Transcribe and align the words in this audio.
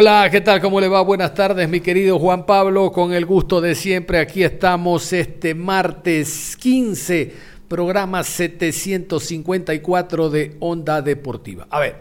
Hola, 0.00 0.28
¿qué 0.30 0.40
tal? 0.40 0.62
¿Cómo 0.62 0.80
le 0.80 0.88
va? 0.88 1.02
Buenas 1.02 1.34
tardes, 1.34 1.68
mi 1.68 1.80
querido 1.80 2.18
Juan 2.18 2.46
Pablo. 2.46 2.90
Con 2.90 3.12
el 3.12 3.26
gusto 3.26 3.60
de 3.60 3.74
siempre, 3.74 4.18
aquí 4.18 4.42
estamos 4.42 5.12
este 5.12 5.54
martes 5.54 6.56
15, 6.58 7.34
programa 7.68 8.24
754 8.24 10.30
de 10.30 10.56
Onda 10.58 11.02
Deportiva. 11.02 11.66
A 11.68 11.80
ver, 11.80 11.96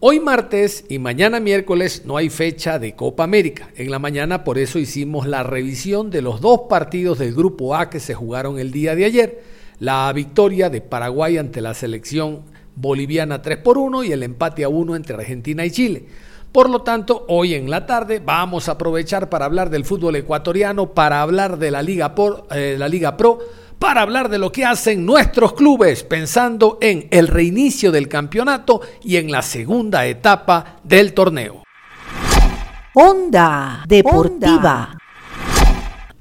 hoy 0.00 0.18
martes 0.18 0.86
y 0.88 0.98
mañana 0.98 1.40
miércoles 1.40 2.04
no 2.06 2.16
hay 2.16 2.30
fecha 2.30 2.78
de 2.78 2.96
Copa 2.96 3.24
América. 3.24 3.68
En 3.76 3.90
la 3.90 3.98
mañana 3.98 4.44
por 4.44 4.56
eso 4.56 4.78
hicimos 4.78 5.26
la 5.26 5.42
revisión 5.42 6.08
de 6.08 6.22
los 6.22 6.40
dos 6.40 6.60
partidos 6.70 7.18
del 7.18 7.34
Grupo 7.34 7.76
A 7.76 7.90
que 7.90 8.00
se 8.00 8.14
jugaron 8.14 8.58
el 8.58 8.72
día 8.72 8.94
de 8.94 9.04
ayer. 9.04 9.42
La 9.78 10.10
victoria 10.14 10.70
de 10.70 10.80
Paraguay 10.80 11.36
ante 11.36 11.60
la 11.60 11.74
selección 11.74 12.44
boliviana 12.74 13.42
3 13.42 13.58
por 13.58 13.76
1 13.76 14.04
y 14.04 14.12
el 14.12 14.22
empate 14.22 14.64
a 14.64 14.70
1 14.70 14.96
entre 14.96 15.16
Argentina 15.16 15.66
y 15.66 15.70
Chile. 15.70 16.06
Por 16.52 16.68
lo 16.68 16.82
tanto, 16.82 17.24
hoy 17.28 17.54
en 17.54 17.70
la 17.70 17.86
tarde 17.86 18.20
vamos 18.22 18.68
a 18.68 18.72
aprovechar 18.72 19.30
para 19.30 19.46
hablar 19.46 19.70
del 19.70 19.86
fútbol 19.86 20.16
ecuatoriano, 20.16 20.92
para 20.92 21.22
hablar 21.22 21.58
de 21.58 21.70
la 21.70 21.80
Liga, 21.80 22.14
por, 22.14 22.46
eh, 22.50 22.76
la 22.78 22.88
Liga 22.88 23.16
Pro, 23.16 23.38
para 23.78 24.02
hablar 24.02 24.28
de 24.28 24.38
lo 24.38 24.52
que 24.52 24.66
hacen 24.66 25.06
nuestros 25.06 25.54
clubes, 25.54 26.04
pensando 26.04 26.76
en 26.82 27.08
el 27.10 27.26
reinicio 27.26 27.90
del 27.90 28.06
campeonato 28.06 28.82
y 29.02 29.16
en 29.16 29.32
la 29.32 29.40
segunda 29.40 30.04
etapa 30.04 30.76
del 30.84 31.14
torneo. 31.14 31.62
Onda 32.94 33.84
Deportiva. 33.88 35.01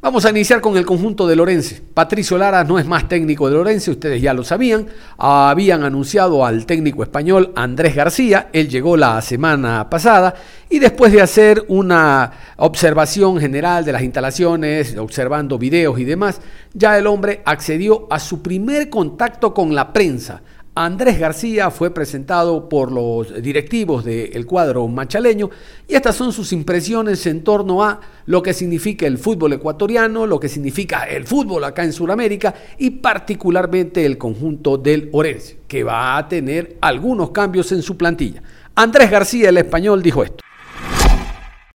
Vamos 0.03 0.25
a 0.25 0.31
iniciar 0.31 0.61
con 0.61 0.77
el 0.77 0.85
conjunto 0.85 1.27
de 1.27 1.35
Lorense. 1.35 1.79
Patricio 1.93 2.35
Lara 2.35 2.63
no 2.63 2.79
es 2.79 2.87
más 2.87 3.07
técnico 3.07 3.47
de 3.47 3.53
Lorense, 3.53 3.91
ustedes 3.91 4.19
ya 4.19 4.33
lo 4.33 4.43
sabían. 4.43 4.87
Habían 5.15 5.83
anunciado 5.83 6.43
al 6.43 6.65
técnico 6.65 7.03
español 7.03 7.53
Andrés 7.55 7.93
García, 7.93 8.49
él 8.51 8.67
llegó 8.67 8.97
la 8.97 9.21
semana 9.21 9.91
pasada 9.91 10.33
y 10.71 10.79
después 10.79 11.11
de 11.11 11.21
hacer 11.21 11.63
una 11.67 12.31
observación 12.57 13.39
general 13.39 13.85
de 13.85 13.91
las 13.91 14.01
instalaciones, 14.01 14.97
observando 14.97 15.59
videos 15.59 15.99
y 15.99 16.03
demás, 16.03 16.41
ya 16.73 16.97
el 16.97 17.05
hombre 17.05 17.43
accedió 17.45 18.07
a 18.09 18.17
su 18.17 18.41
primer 18.41 18.89
contacto 18.89 19.53
con 19.53 19.75
la 19.75 19.93
prensa. 19.93 20.41
Andrés 20.73 21.19
García 21.19 21.69
fue 21.69 21.93
presentado 21.93 22.69
por 22.69 22.93
los 22.93 23.41
directivos 23.43 24.05
del 24.05 24.45
cuadro 24.45 24.87
machaleño 24.87 25.49
y 25.85 25.95
estas 25.95 26.15
son 26.15 26.31
sus 26.31 26.53
impresiones 26.53 27.25
en 27.27 27.43
torno 27.43 27.83
a 27.83 27.99
lo 28.25 28.41
que 28.41 28.53
significa 28.53 29.05
el 29.05 29.17
fútbol 29.17 29.51
ecuatoriano, 29.51 30.25
lo 30.25 30.39
que 30.39 30.47
significa 30.47 31.03
el 31.03 31.25
fútbol 31.25 31.65
acá 31.65 31.83
en 31.83 31.91
Sudamérica 31.91 32.53
y 32.77 32.91
particularmente 32.91 34.05
el 34.05 34.17
conjunto 34.17 34.77
del 34.77 35.09
Orense, 35.11 35.59
que 35.67 35.83
va 35.83 36.17
a 36.17 36.29
tener 36.29 36.77
algunos 36.79 37.31
cambios 37.31 37.69
en 37.73 37.81
su 37.81 37.97
plantilla. 37.97 38.41
Andrés 38.73 39.11
García, 39.11 39.49
el 39.49 39.57
español, 39.57 40.01
dijo 40.01 40.23
esto. 40.23 40.41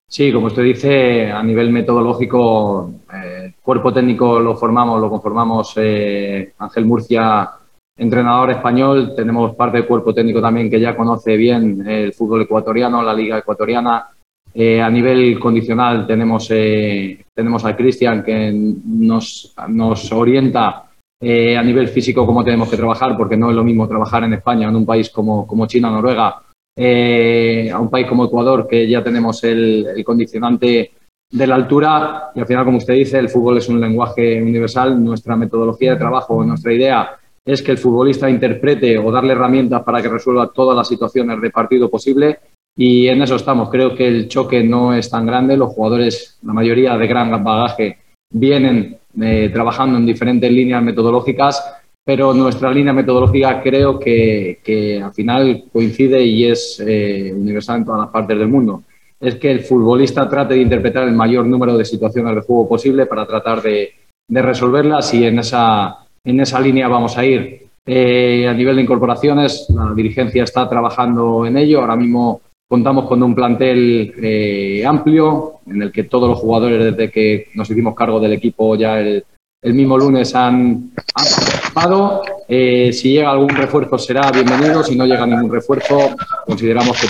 Sí, 0.09 0.33
como 0.33 0.47
usted 0.47 0.63
dice, 0.63 1.31
a 1.31 1.43
nivel 1.43 1.71
metodológico, 1.71 2.93
eh, 3.13 3.53
cuerpo 3.61 3.93
técnico 3.93 4.41
lo 4.41 4.57
formamos, 4.57 4.99
lo 5.03 5.11
conformamos 5.11 5.75
eh, 5.77 6.55
Ángel 6.59 6.87
Murcia 6.87 7.51
entrenador 7.97 8.51
español, 8.51 9.15
tenemos 9.17 9.55
parte 9.55 9.79
del 9.79 9.87
cuerpo 9.87 10.13
técnico 10.13 10.41
también 10.41 10.71
que 10.71 10.81
ya 10.81 10.97
conoce 10.97 11.37
bien 11.37 11.87
el 11.87 12.13
fútbol 12.13 12.43
ecuatoriano, 12.43 13.03
la 13.03 13.15
liga 13.15 13.39
ecuatoriana. 13.39 14.07
Eh, 14.53 14.81
a 14.81 14.91
nivel 14.91 15.39
condicional 15.39 16.07
tenemos, 16.07 16.49
eh, 16.51 17.25
tenemos 17.35 17.65
a 17.65 17.77
Cristian 17.77 18.23
que 18.23 18.53
nos, 18.53 19.55
nos 19.69 20.13
orienta 20.13 20.85
eh, 21.21 21.57
a 21.57 21.63
nivel 21.63 21.89
físico 21.89 22.27
cómo 22.27 22.45
tenemos 22.45 22.71
que 22.71 22.77
trabajar, 22.77 23.17
porque 23.17 23.37
no 23.37 23.51
es 23.51 23.57
lo 23.57 23.65
mismo 23.65 23.89
trabajar 23.89 24.25
en 24.25 24.35
España, 24.35 24.69
en 24.69 24.77
un 24.77 24.87
país 24.87 25.11
como, 25.11 25.47
como 25.47 25.67
China, 25.67 25.91
Noruega, 25.91 26.43
a 26.79 27.81
un 27.81 27.89
país 27.91 28.07
como 28.07 28.27
Ecuador, 28.27 28.67
que 28.69 28.87
ya 28.87 29.03
tenemos 29.03 29.43
el, 29.45 29.87
el 29.97 30.05
condicionante 30.05 30.91
de 31.31 31.47
la 31.47 31.55
altura. 31.55 32.31
Y 32.35 32.41
al 32.41 32.47
final, 32.47 32.67
como 32.67 32.79
usted 32.79 32.95
dice, 32.95 33.19
el 33.19 33.31
fútbol 33.31 33.59
es 33.59 33.69
un 33.69 33.81
lenguaje 33.81 34.43
universal. 34.43 35.03
Nuestra 35.03 35.37
metodología 35.37 35.93
de 35.93 35.99
trabajo, 35.99 36.45
nuestra 36.45 36.73
idea 36.73 37.17
es 37.47 37.63
que 37.63 37.71
el 37.71 37.79
futbolista 37.79 38.29
interprete 38.29 38.99
o 38.99 39.13
darle 39.13 39.33
herramientas 39.33 39.85
para 39.85 40.03
que 40.03 40.09
resuelva 40.09 40.51
todas 40.53 40.77
las 40.77 40.89
situaciones 40.89 41.41
de 41.41 41.51
partido 41.51 41.89
posible 41.89 42.41
y 42.77 43.07
en 43.07 43.23
eso 43.23 43.37
estamos. 43.37 43.71
Creo 43.71 43.95
que 43.95 44.07
el 44.07 44.29
choque 44.29 44.65
no 44.65 44.93
es 44.93 45.09
tan 45.09 45.25
grande, 45.25 45.57
los 45.57 45.73
jugadores, 45.73 46.39
la 46.43 46.53
mayoría 46.53 46.99
de 46.99 47.07
gran 47.07 47.43
bagaje, 47.43 47.99
vienen 48.33 48.99
eh, 49.21 49.49
trabajando 49.53 49.97
en 49.97 50.05
diferentes 50.05 50.51
líneas 50.51 50.83
metodológicas, 50.83 51.63
pero 52.05 52.35
nuestra 52.35 52.71
línea 52.73 52.93
metodológica 52.93 53.63
creo 53.63 53.99
que, 53.99 55.01
al 55.03 55.15
final 55.15 55.65
coincide 55.73 56.23
y 56.23 56.47
es 56.47 56.83
eh, 56.85 57.33
universal 57.33 57.79
en 57.79 57.85
todas 57.85 58.01
las 58.01 58.11
partes 58.11 58.37
del 58.37 58.49
mundo. 58.49 58.83
Es 59.21 59.37
que 59.37 59.53
el 59.53 59.61
futbolista 59.61 60.29
trate 60.29 60.55
de 60.55 60.63
interpretar 60.63 61.05
el 61.05 61.15
mayor 61.15 61.47
número 61.47 61.79
de 61.79 61.85
situaciones 61.85 62.35
de 62.35 62.43
juego 62.43 62.69
posible 62.69 63.07
para 63.07 63.25
tratar 63.25 63.63
de, 63.63 63.93
de 64.29 64.43
resolverlas 64.43 65.15
y 65.15 65.25
en 65.25 65.39
esa 65.39 66.06
en 66.27 66.41
esa 66.41 66.61
línea 66.61 66.89
vamos 66.89 67.17
a 67.17 67.25
ir. 67.25 67.67
Eh, 67.87 68.49
a 68.49 68.53
nivel 68.53 68.77
de 68.77 68.83
incorporaciones, 68.83 69.67
la 69.71 69.95
dirigencia 69.95 70.43
está 70.43 70.69
trabajando 70.69 71.47
en 71.47 71.57
ello. 71.57 71.81
Ahora 71.81 71.95
mismo 71.95 72.41
contamos 72.69 73.07
con 73.07 73.23
un 73.23 73.35
plantel 73.35 74.13
eh, 74.21 74.85
amplio 74.85 75.61
en 75.67 75.83
el 75.83 75.93
que 75.93 76.05
todos 76.05 76.29
los 76.29 76.41
jugadores, 76.41 76.85
desde 76.85 77.13
que 77.13 77.47
nos 77.55 77.71
hicimos 77.71 77.95
cargo 77.95 78.19
del 78.19 78.33
equipo 78.33 78.75
ya 78.75 78.99
el, 78.99 79.25
mismo 79.63 79.97
lunes, 79.97 80.35
han, 80.35 80.91
participado. 81.15 82.23
Eh, 82.49 82.93
si 82.93 83.13
llega 83.13 83.31
algún 83.31 83.51
refuerzo 83.51 83.97
será 83.97 84.33
bienvenido. 84.33 84.83
Si 84.83 84.97
no 84.97 85.07
llega 85.07 85.27
ningún 85.27 85.53
refuerzo, 85.53 86.17
consideramos 86.45 87.01
que 87.01 87.07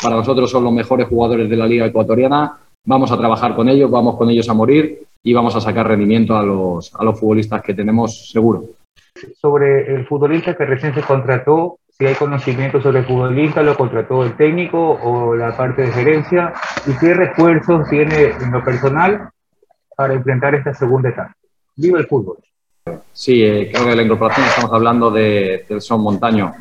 para 0.00 0.16
nosotros 0.16 0.48
son 0.48 0.62
los 0.62 0.72
mejores 0.72 1.08
jugadores 1.08 1.50
de 1.50 1.56
la 1.56 1.66
Liga 1.66 1.86
Ecuatoriana. 1.86 2.58
Vamos 2.84 3.10
a 3.10 3.18
trabajar 3.18 3.56
con 3.56 3.68
ellos, 3.68 3.90
vamos 3.90 4.16
con 4.16 4.30
ellos 4.30 4.48
a 4.48 4.54
morir 4.54 5.02
y 5.22 5.32
vamos 5.32 5.54
a 5.54 5.60
sacar 5.60 5.88
rendimiento 5.88 6.36
a 6.36 6.42
los, 6.42 6.94
a 6.94 7.04
los 7.04 7.18
futbolistas 7.18 7.62
que 7.62 7.74
tenemos 7.74 8.30
seguro. 8.30 8.64
Sobre 9.40 9.94
el 9.94 10.06
futbolista 10.06 10.56
que 10.56 10.64
recién 10.64 10.94
se 10.94 11.02
contrató, 11.02 11.78
si 11.88 12.06
hay 12.06 12.14
conocimiento 12.14 12.80
sobre 12.80 13.00
el 13.00 13.04
futbolista, 13.04 13.62
lo 13.62 13.76
contrató 13.76 14.24
el 14.24 14.34
técnico 14.36 14.98
o 15.02 15.36
la 15.36 15.56
parte 15.56 15.82
de 15.82 15.92
gerencia, 15.92 16.52
y 16.86 16.98
qué 16.98 17.14
refuerzos 17.14 17.88
tiene 17.88 18.32
en 18.40 18.50
lo 18.50 18.64
personal 18.64 19.30
para 19.96 20.14
enfrentar 20.14 20.54
esta 20.54 20.74
segunda 20.74 21.10
etapa. 21.10 21.36
Viva 21.76 21.98
el 21.98 22.06
fútbol. 22.06 22.38
Sí, 23.12 23.44
eh, 23.44 23.70
creo 23.72 23.86
que 23.86 23.94
la 23.94 24.02
incorporación 24.02 24.46
estamos 24.46 24.72
hablando 24.72 25.10
de, 25.10 25.64
de 25.68 25.80
Son 25.80 26.00
Montaño. 26.00 26.52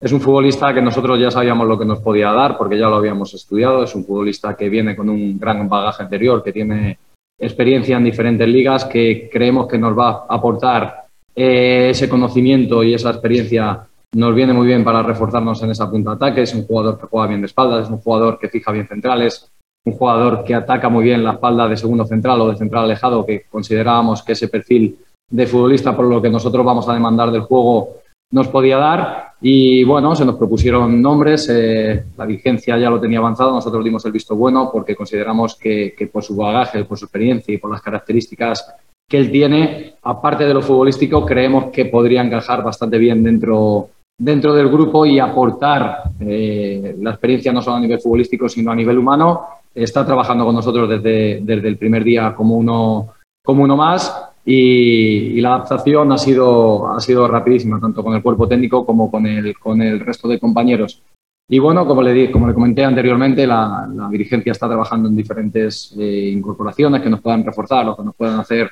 Es 0.00 0.12
un 0.12 0.20
futbolista 0.20 0.72
que 0.72 0.82
nosotros 0.82 1.20
ya 1.20 1.30
sabíamos 1.30 1.68
lo 1.68 1.78
que 1.78 1.84
nos 1.84 2.00
podía 2.00 2.32
dar 2.32 2.56
porque 2.56 2.78
ya 2.78 2.88
lo 2.88 2.96
habíamos 2.96 3.34
estudiado. 3.34 3.84
Es 3.84 3.94
un 3.94 4.04
futbolista 4.04 4.56
que 4.56 4.68
viene 4.68 4.96
con 4.96 5.08
un 5.08 5.38
gran 5.38 5.68
bagaje 5.68 6.04
anterior, 6.04 6.42
que 6.42 6.52
tiene 6.52 6.98
experiencia 7.38 7.96
en 7.96 8.04
diferentes 8.04 8.48
ligas 8.48 8.84
que 8.84 9.28
creemos 9.32 9.68
que 9.68 9.78
nos 9.78 9.96
va 9.96 10.26
a 10.28 10.34
aportar 10.34 11.06
eh, 11.34 11.90
ese 11.90 12.08
conocimiento 12.08 12.82
y 12.82 12.94
esa 12.94 13.10
experiencia 13.10 13.86
nos 14.14 14.34
viene 14.34 14.52
muy 14.52 14.66
bien 14.66 14.82
para 14.82 15.02
reforzarnos 15.02 15.62
en 15.62 15.70
esa 15.70 15.90
punta 15.90 16.10
de 16.10 16.16
ataque. 16.16 16.42
Es 16.42 16.54
un 16.54 16.66
jugador 16.66 16.98
que 16.98 17.06
juega 17.06 17.28
bien 17.28 17.40
de 17.40 17.46
espaldas, 17.46 17.86
es 17.86 17.90
un 17.90 17.98
jugador 17.98 18.38
que 18.38 18.48
fija 18.48 18.72
bien 18.72 18.88
centrales, 18.88 19.50
un 19.84 19.92
jugador 19.92 20.44
que 20.44 20.54
ataca 20.54 20.88
muy 20.88 21.04
bien 21.04 21.22
la 21.22 21.32
espalda 21.32 21.68
de 21.68 21.76
segundo 21.76 22.04
central 22.04 22.40
o 22.40 22.50
de 22.50 22.56
central 22.56 22.84
alejado, 22.84 23.24
que 23.24 23.44
considerábamos 23.48 24.22
que 24.22 24.32
ese 24.32 24.48
perfil 24.48 24.98
de 25.30 25.46
futbolista 25.46 25.94
por 25.94 26.06
lo 26.06 26.22
que 26.22 26.30
nosotros 26.30 26.64
vamos 26.64 26.88
a 26.88 26.94
demandar 26.94 27.30
del 27.30 27.42
juego 27.42 27.98
nos 28.30 28.48
podía 28.48 28.76
dar. 28.76 29.32
Y 29.40 29.84
bueno, 29.84 30.14
se 30.16 30.24
nos 30.24 30.36
propusieron 30.36 31.00
nombres, 31.00 31.48
eh, 31.48 32.04
la 32.16 32.26
dirigencia 32.26 32.76
ya 32.76 32.90
lo 32.90 33.00
tenía 33.00 33.18
avanzado, 33.18 33.52
nosotros 33.52 33.84
dimos 33.84 34.04
el 34.04 34.12
visto 34.12 34.34
bueno 34.34 34.68
porque 34.72 34.96
consideramos 34.96 35.54
que, 35.54 35.94
por 36.12 36.24
su 36.24 36.34
bagaje, 36.34 36.84
por 36.84 36.98
su 36.98 37.04
experiencia 37.04 37.54
y 37.54 37.58
por 37.58 37.70
las 37.70 37.80
características 37.80 38.74
que 39.08 39.18
él 39.18 39.30
tiene, 39.30 39.94
aparte 40.02 40.44
de 40.44 40.52
lo 40.52 40.60
futbolístico, 40.60 41.24
creemos 41.24 41.66
que 41.66 41.86
podría 41.86 42.20
encajar 42.20 42.62
bastante 42.64 42.98
bien 42.98 43.22
dentro, 43.22 43.90
dentro 44.18 44.52
del 44.52 44.68
grupo 44.68 45.06
y 45.06 45.20
aportar 45.20 46.02
eh, 46.20 46.96
la 47.00 47.10
experiencia 47.10 47.52
no 47.52 47.62
solo 47.62 47.76
a 47.76 47.80
nivel 47.80 48.00
futbolístico, 48.00 48.48
sino 48.48 48.72
a 48.72 48.74
nivel 48.74 48.98
humano. 48.98 49.46
Está 49.74 50.04
trabajando 50.04 50.44
con 50.44 50.56
nosotros 50.56 50.90
desde, 50.90 51.40
desde 51.42 51.68
el 51.68 51.78
primer 51.78 52.02
día 52.02 52.34
como 52.34 52.56
uno, 52.56 53.14
como 53.42 53.62
uno 53.62 53.76
más 53.76 54.27
y, 54.50 55.40
la 55.42 55.56
adaptación 55.56 56.10
ha 56.10 56.16
sido, 56.16 56.88
ha 56.90 57.00
sido 57.00 57.28
rapidísima, 57.28 57.78
tanto 57.78 58.02
con 58.02 58.14
el 58.14 58.22
cuerpo 58.22 58.48
técnico 58.48 58.86
como 58.86 59.10
con 59.10 59.26
el, 59.26 59.58
con 59.58 59.82
el 59.82 60.00
resto 60.00 60.26
de 60.26 60.40
compañeros. 60.40 61.02
Y 61.50 61.58
bueno, 61.58 61.86
como 61.86 62.00
le, 62.00 62.30
como 62.30 62.48
le 62.48 62.54
comenté 62.54 62.82
anteriormente, 62.82 63.46
la, 63.46 63.86
la 63.94 64.08
dirigencia 64.08 64.52
está 64.52 64.66
trabajando 64.66 65.08
en 65.08 65.16
diferentes 65.16 65.94
eh, 65.98 66.30
incorporaciones 66.32 67.02
que 67.02 67.10
nos 67.10 67.20
puedan 67.20 67.44
reforzar 67.44 67.88
o 67.88 67.96
que 67.96 68.02
nos 68.02 68.14
puedan 68.14 68.40
hacer 68.40 68.70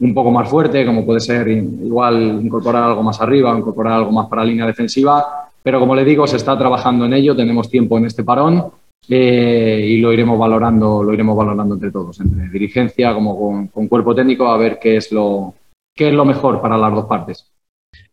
un 0.00 0.12
poco 0.12 0.32
más 0.32 0.48
fuerte, 0.48 0.84
como 0.84 1.06
puede 1.06 1.20
ser 1.20 1.46
igual 1.48 2.40
incorporar 2.42 2.82
algo 2.82 3.04
más 3.04 3.20
arriba, 3.20 3.56
incorporar 3.56 3.92
algo 3.94 4.10
más 4.10 4.26
para 4.28 4.42
la 4.42 4.50
línea 4.50 4.66
defensiva. 4.66 5.24
Pero 5.62 5.78
como 5.78 5.94
le 5.94 6.04
digo, 6.04 6.26
se 6.26 6.36
está 6.36 6.58
trabajando 6.58 7.04
en 7.04 7.12
ello, 7.12 7.36
tenemos 7.36 7.70
tiempo 7.70 7.96
en 7.96 8.06
este 8.06 8.24
parón 8.24 8.64
eh, 9.08 9.84
y 9.84 9.98
lo 9.98 10.12
iremos 10.12 10.38
valorando, 10.38 11.02
lo 11.02 11.12
iremos 11.12 11.36
valorando 11.36 11.74
entre 11.74 11.90
todos, 11.90 12.20
entre 12.20 12.48
dirigencia 12.48 13.12
como 13.12 13.38
con, 13.38 13.68
con, 13.68 13.88
cuerpo 13.88 14.14
técnico, 14.14 14.46
a 14.46 14.56
ver 14.56 14.78
qué 14.80 14.96
es 14.96 15.10
lo, 15.10 15.54
qué 15.94 16.08
es 16.08 16.14
lo 16.14 16.24
mejor 16.24 16.60
para 16.60 16.78
las 16.78 16.92
dos 16.94 17.06
partes. 17.06 17.52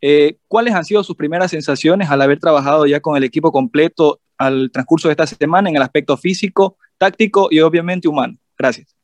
Eh, 0.01 0.38
¿Cuáles 0.47 0.74
han 0.74 0.86
sido 0.86 1.03
sus 1.03 1.15
primeras 1.15 1.51
sensaciones 1.51 2.09
al 2.09 2.21
haber 2.21 2.39
trabajado 2.39 2.86
ya 2.86 3.00
con 3.00 3.18
el 3.18 3.24
equipo 3.24 3.51
completo 3.51 4.19
al 4.38 4.71
transcurso 4.71 5.09
de 5.09 5.13
esta 5.13 5.27
semana 5.27 5.69
en 5.69 5.75
el 5.75 5.81
aspecto 5.81 6.18
físico, 6.18 6.77
táctico 6.97 7.50
y 7.51 7.59
obviamente 7.59 8.07
humano? 8.07 8.36
Gracias. 8.57 8.95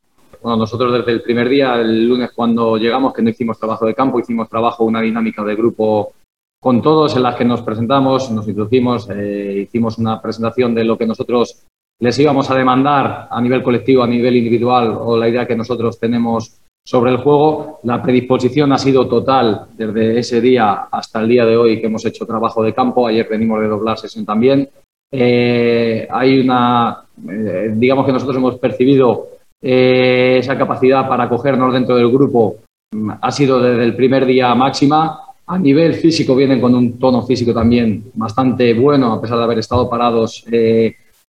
Bueno, 0.41 0.57
nosotros 0.57 0.93
desde 0.93 1.11
el 1.11 1.21
primer 1.21 1.49
día, 1.49 1.75
el 1.75 2.07
lunes 2.07 2.31
cuando 2.35 2.77
llegamos, 2.77 3.13
que 3.13 3.21
no 3.21 3.29
hicimos 3.29 3.59
trabajo 3.59 3.85
de 3.85 3.95
campo, 3.95 4.19
hicimos 4.19 4.49
trabajo, 4.49 4.83
una 4.83 5.01
dinámica 5.01 5.43
de 5.43 5.55
grupo 5.55 6.13
con 6.61 6.81
todos 6.81 7.15
en 7.15 7.23
las 7.23 7.35
que 7.35 7.45
nos 7.45 7.61
presentamos, 7.61 8.31
nos 8.31 8.47
introducimos, 8.47 9.07
eh, 9.09 9.65
hicimos 9.67 9.97
una 9.97 10.21
presentación 10.21 10.73
de 10.73 10.83
lo 10.83 10.97
que 10.97 11.05
nosotros 11.05 11.65
les 12.00 12.19
íbamos 12.19 12.50
a 12.50 12.56
demandar 12.56 13.27
a 13.30 13.42
nivel 13.42 13.63
colectivo, 13.63 14.03
a 14.03 14.07
nivel 14.07 14.36
individual 14.36 14.97
o 15.00 15.18
la 15.18 15.30
idea 15.30 15.47
que 15.47 15.56
nosotros 15.56 16.00
tenemos 16.00 16.59
sobre 16.86 17.12
el 17.12 17.18
juego. 17.18 17.80
La 17.83 18.01
predisposición 18.01 18.71
ha 18.74 18.77
sido 18.77 19.07
total 19.07 19.68
desde 19.75 20.19
ese 20.19 20.42
día 20.42 20.88
hasta 20.92 21.21
el 21.21 21.30
día 21.30 21.45
de 21.45 21.57
hoy 21.57 21.80
que 21.80 21.88
hemos 21.88 22.06
hecho 22.06 22.25
trabajo 22.25 22.62
de 22.63 22.74
campo. 22.74 23.07
Ayer 23.07 23.27
venimos 23.30 23.62
de 23.62 23.68
doblar 23.68 23.97
sesión 23.97 24.25
también. 24.25 24.69
Eh, 25.12 26.07
hay 26.09 26.39
una, 26.39 27.06
eh, 27.30 27.71
digamos 27.74 28.06
que 28.06 28.12
nosotros 28.12 28.38
hemos 28.38 28.59
percibido 28.59 29.27
eh, 29.62 30.38
esa 30.39 30.57
capacidad 30.57 31.07
para 31.07 31.24
acogernos 31.24 31.74
dentro 31.74 31.95
del 31.95 32.12
grupo. 32.12 32.57
Ha 33.21 33.31
sido 33.31 33.59
desde 33.62 33.83
el 33.83 33.95
primer 33.95 34.25
día 34.25 34.53
máxima. 34.53 35.21
A 35.47 35.59
nivel 35.59 35.94
físico 35.94 36.36
vienen 36.36 36.59
con 36.59 36.74
un 36.74 36.97
tono 37.00 37.21
físico 37.21 37.53
también 37.53 38.06
bastante 38.15 38.74
bueno, 38.74 39.13
a 39.13 39.21
pesar 39.21 39.38
de 39.38 39.44
haber 39.44 39.59
estado 39.59 39.88
parados 39.89 40.44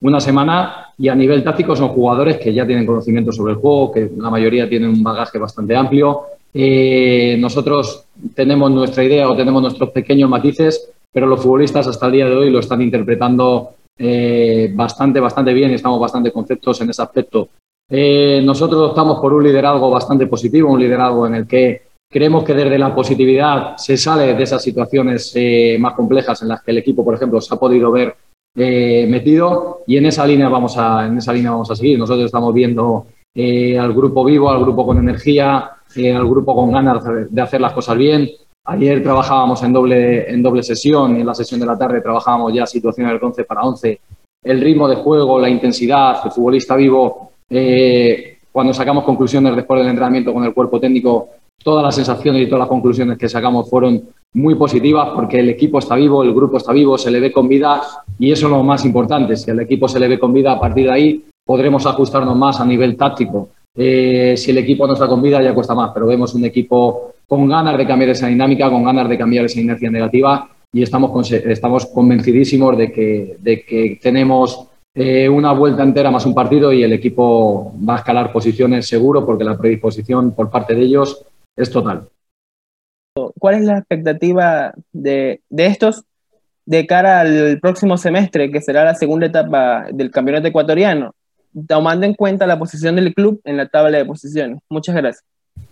una 0.03 0.21
semana 0.21 0.93
y 0.99 1.09
a 1.09 1.15
nivel 1.15 1.43
táctico 1.43 1.75
son 1.75 1.89
jugadores 1.89 2.39
que 2.39 2.53
ya 2.53 2.67
tienen 2.67 2.87
conocimiento 2.87 3.33
sobre 3.33 3.55
el 3.55 3.59
juego, 3.59 3.93
que 3.93 4.11
la 4.17 4.31
mayoría 4.31 4.69
tienen 4.69 4.91
un 4.91 5.03
bagaje 5.03 5.39
bastante 5.39 5.75
amplio. 5.75 6.23
Eh, 6.53 7.37
nosotros 7.39 8.05
tenemos 8.35 8.71
nuestra 8.71 9.05
idea 9.05 9.29
o 9.29 9.37
tenemos 9.37 9.63
nuestros 9.63 9.91
pequeños 9.91 10.29
matices, 10.29 10.91
pero 11.13 11.27
los 11.27 11.41
futbolistas 11.41 11.87
hasta 11.87 12.07
el 12.07 12.13
día 12.13 12.27
de 12.27 12.37
hoy 12.37 12.51
lo 12.51 12.61
están 12.61 12.83
interpretando 12.83 13.71
eh, 13.99 14.71
bastante, 14.75 15.21
bastante 15.21 15.53
bien 15.53 15.71
y 15.71 15.75
estamos 15.75 16.01
bastante 16.01 16.31
conceptos 16.31 16.81
en 16.81 16.91
ese 16.91 17.03
aspecto. 17.03 17.49
Eh, 17.89 18.43
nosotros 18.45 18.91
optamos 18.91 19.21
por 19.21 19.33
un 19.33 19.45
liderazgo 19.45 19.91
bastante 19.91 20.27
positivo, 20.27 20.73
un 20.73 20.81
liderazgo 20.81 21.27
en 21.27 21.35
el 21.37 21.47
que 21.47 21.83
creemos 22.11 22.45
que 22.45 22.55
desde 22.55 22.79
la 22.79 22.95
positividad 22.95 23.77
se 23.77 23.97
sale 23.97 24.35
de 24.35 24.43
esas 24.43 24.63
situaciones 24.63 25.35
más 25.79 25.95
complejas 25.95 26.43
en 26.43 26.49
las 26.49 26.63
que 26.63 26.71
el 26.71 26.79
equipo, 26.79 27.05
por 27.05 27.15
ejemplo, 27.15 27.41
se 27.41 27.55
ha 27.55 27.59
podido 27.59 27.91
ver 27.91 28.15
eh, 28.57 29.07
metido 29.07 29.83
y 29.87 29.99
en 29.99 30.07
esa 30.07 30.27
línea 30.27 30.49
vamos 30.49 30.79
a, 30.79 31.07
en 31.07 31.19
esa 31.19 31.33
línea 31.33 31.51
vamos 31.51 31.71
a 31.71 31.77
seguir. 31.77 31.99
Nosotros 31.99 32.25
estamos 32.25 32.55
viendo 32.55 33.07
eh, 33.35 33.79
al 33.79 33.93
grupo 33.93 34.25
vivo, 34.25 34.51
al 34.51 34.61
grupo 34.61 34.87
con 34.87 34.99
energía, 34.99 35.71
eh, 35.95 36.15
al 36.15 36.27
grupo 36.27 36.55
con 36.55 36.73
ganas 36.73 37.05
de 37.31 37.43
hacer 37.43 37.61
las 37.61 37.73
cosas 37.73 37.99
bien. 37.99 38.29
Ayer 38.65 39.03
trabajábamos 39.03 39.63
en 39.63 39.73
doble, 39.73 40.31
en 40.31 40.43
doble 40.43 40.63
sesión 40.63 41.17
en 41.17 41.27
la 41.27 41.35
sesión 41.35 41.61
de 41.61 41.67
la 41.67 41.79
tarde 41.79 42.01
trabajábamos 42.01 42.53
ya 42.53 42.67
situaciones 42.67 43.13
del 43.13 43.23
11 43.23 43.45
para 43.45 43.63
11. 43.63 44.01
El 44.43 44.61
ritmo 44.61 44.89
de 44.89 44.97
juego, 44.97 45.39
la 45.39 45.49
intensidad, 45.49 46.21
el 46.25 46.31
futbolista 46.31 46.77
vivo, 46.77 47.33
cuando 48.57 48.73
sacamos 48.73 49.05
conclusiones 49.05 49.55
después 49.55 49.81
del 49.81 49.91
entrenamiento 49.91 50.33
con 50.33 50.43
el 50.43 50.55
cuerpo 50.55 50.81
técnico, 50.81 51.29
todas 51.63 51.85
las 51.85 51.95
sensaciones 51.95 52.41
y 52.41 52.47
todas 52.47 52.61
las 52.61 52.69
conclusiones 52.71 53.19
que 53.19 53.29
sacamos 53.29 53.69
fueron 53.69 54.03
muy 54.33 54.55
positivas 54.55 55.11
porque 55.15 55.41
el 55.41 55.51
equipo 55.51 55.79
está 55.79 55.95
vivo, 55.95 56.23
el 56.23 56.33
grupo 56.33 56.57
está 56.57 56.73
vivo, 56.73 56.97
se 56.97 57.11
le 57.11 57.21
ve 57.21 57.31
con 57.31 57.49
vida 57.49 57.83
y 58.19 58.33
eso 58.33 58.47
es 58.47 58.53
lo 58.53 58.63
más 58.63 58.83
importante. 58.87 59.37
Si 59.37 59.51
al 59.51 59.61
equipo 59.61 59.87
se 59.89 60.01
le 60.01 60.09
ve 60.09 60.19
con 60.19 60.33
vida, 60.33 60.53
a 60.53 60.59
partir 60.59 60.87
de 60.87 60.91
ahí 60.91 61.25
podremos 61.45 61.85
ajustarnos 61.85 62.35
más 62.35 62.59
a 62.59 62.65
nivel 62.65 62.97
táctico. 62.97 63.51
Eh, 63.77 64.39
si 64.39 64.53
el 64.53 64.57
equipo 64.57 64.87
no 64.87 64.95
está 64.95 65.07
con 65.07 65.21
vida, 65.21 65.43
ya 65.43 65.53
cuesta 65.53 65.75
más, 65.75 65.91
pero 65.93 66.07
vemos 66.07 66.35
un 66.35 66.47
equipo 66.47 67.13
con 67.29 67.47
ganas 67.47 67.77
de 67.77 67.87
cambiar 67.87 68.13
esa 68.13 68.29
dinámica, 68.29 68.71
con 68.71 68.83
ganas 68.83 69.07
de 69.07 69.19
cambiar 69.19 69.45
esa 69.45 69.61
inercia 69.61 69.91
negativa 69.91 70.49
y 70.73 70.83
estamos, 70.83 71.31
estamos 71.31 71.85
convencidísimos 71.85 72.79
de 72.79 72.91
que, 72.91 73.37
de 73.39 73.67
que 73.67 73.99
tenemos 74.01 74.67
eh, 74.99 75.29
una 75.29 75.53
vuelta 75.53 75.83
entera 75.83 76.11
más 76.11 76.25
un 76.25 76.35
partido 76.35 76.73
y 76.73 76.83
el 76.83 76.95
equipo 76.95 77.75
va 77.87 77.97
a 77.97 77.99
escalar 77.99 78.33
posiciones 78.33 78.89
seguro 78.89 79.27
porque 79.27 79.45
la 79.45 79.59
predisposición 79.59 80.35
por 80.35 80.51
parte 80.51 80.75
de 80.75 80.81
ellos 80.81 81.23
es 81.55 81.71
total. 81.71 82.09
¿Cuál 83.39 83.57
es 83.57 83.65
la 83.65 83.79
expectativa 83.79 84.73
de, 84.93 85.43
de 85.51 85.67
estos 85.67 86.05
de 86.65 86.87
cara 86.87 87.21
al 87.21 87.59
próximo 87.61 87.99
semestre, 87.99 88.51
que 88.51 88.63
será 88.63 88.85
la 88.85 88.95
segunda 88.95 89.27
etapa 89.27 89.87
del 89.93 90.11
campeonato 90.11 90.49
ecuatoriano, 90.49 91.13
tomando 91.69 92.07
en 92.07 92.15
cuenta 92.15 92.47
la 92.47 92.59
posición 92.59 92.97
del 92.97 93.13
club 93.13 93.39
en 93.45 93.59
la 93.59 93.69
tabla 93.69 93.99
de 93.99 94.07
posiciones? 94.07 94.61
Muchas 94.71 94.95
gracias. 94.95 95.25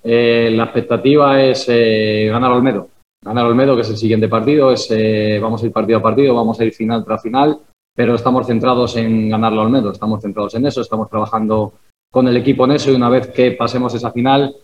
Eh, 0.03 0.51
la 0.53 0.65
expectativa 0.65 1.43
es 1.43 1.65
eh, 1.69 2.29
ganar 2.31 2.53
Olmedo. 2.53 2.89
Ganar 3.25 3.47
Olmedo, 3.47 3.75
que 3.75 3.83
es 3.83 3.91
el 3.91 3.97
siguiente 3.97 4.29
partido, 4.29 4.71
es, 4.71 4.87
eh, 4.91 5.39
vamos 5.41 5.63
a 5.63 5.67
ir 5.67 5.73
partido 5.73 5.99
a 5.99 6.03
partido, 6.03 6.35
vamos 6.35 6.61
a 6.61 6.65
ir 6.65 6.75
final 6.75 7.03
tras 7.07 7.23
final, 7.23 7.59
pero 7.95 8.15
estamos 8.15 8.47
centrados 8.47 8.97
en 8.97 9.29
ganarlo 9.29 9.63
Olmedo, 9.63 9.93
estamos 9.93 10.21
centrados 10.21 10.55
en 10.55 10.67
eso, 10.67 10.81
estamos 10.81 11.09
trabajando 11.09 11.75
con 12.11 12.29
el 12.29 12.37
equipo 12.37 12.65
en 12.65 12.73
eso 12.73 12.91
y 12.91 12.95
una 12.95 13.09
vez 13.09 13.29
que 13.29 13.53
pasemos 13.53 13.95
esa 13.95 14.11
final, 14.11 14.55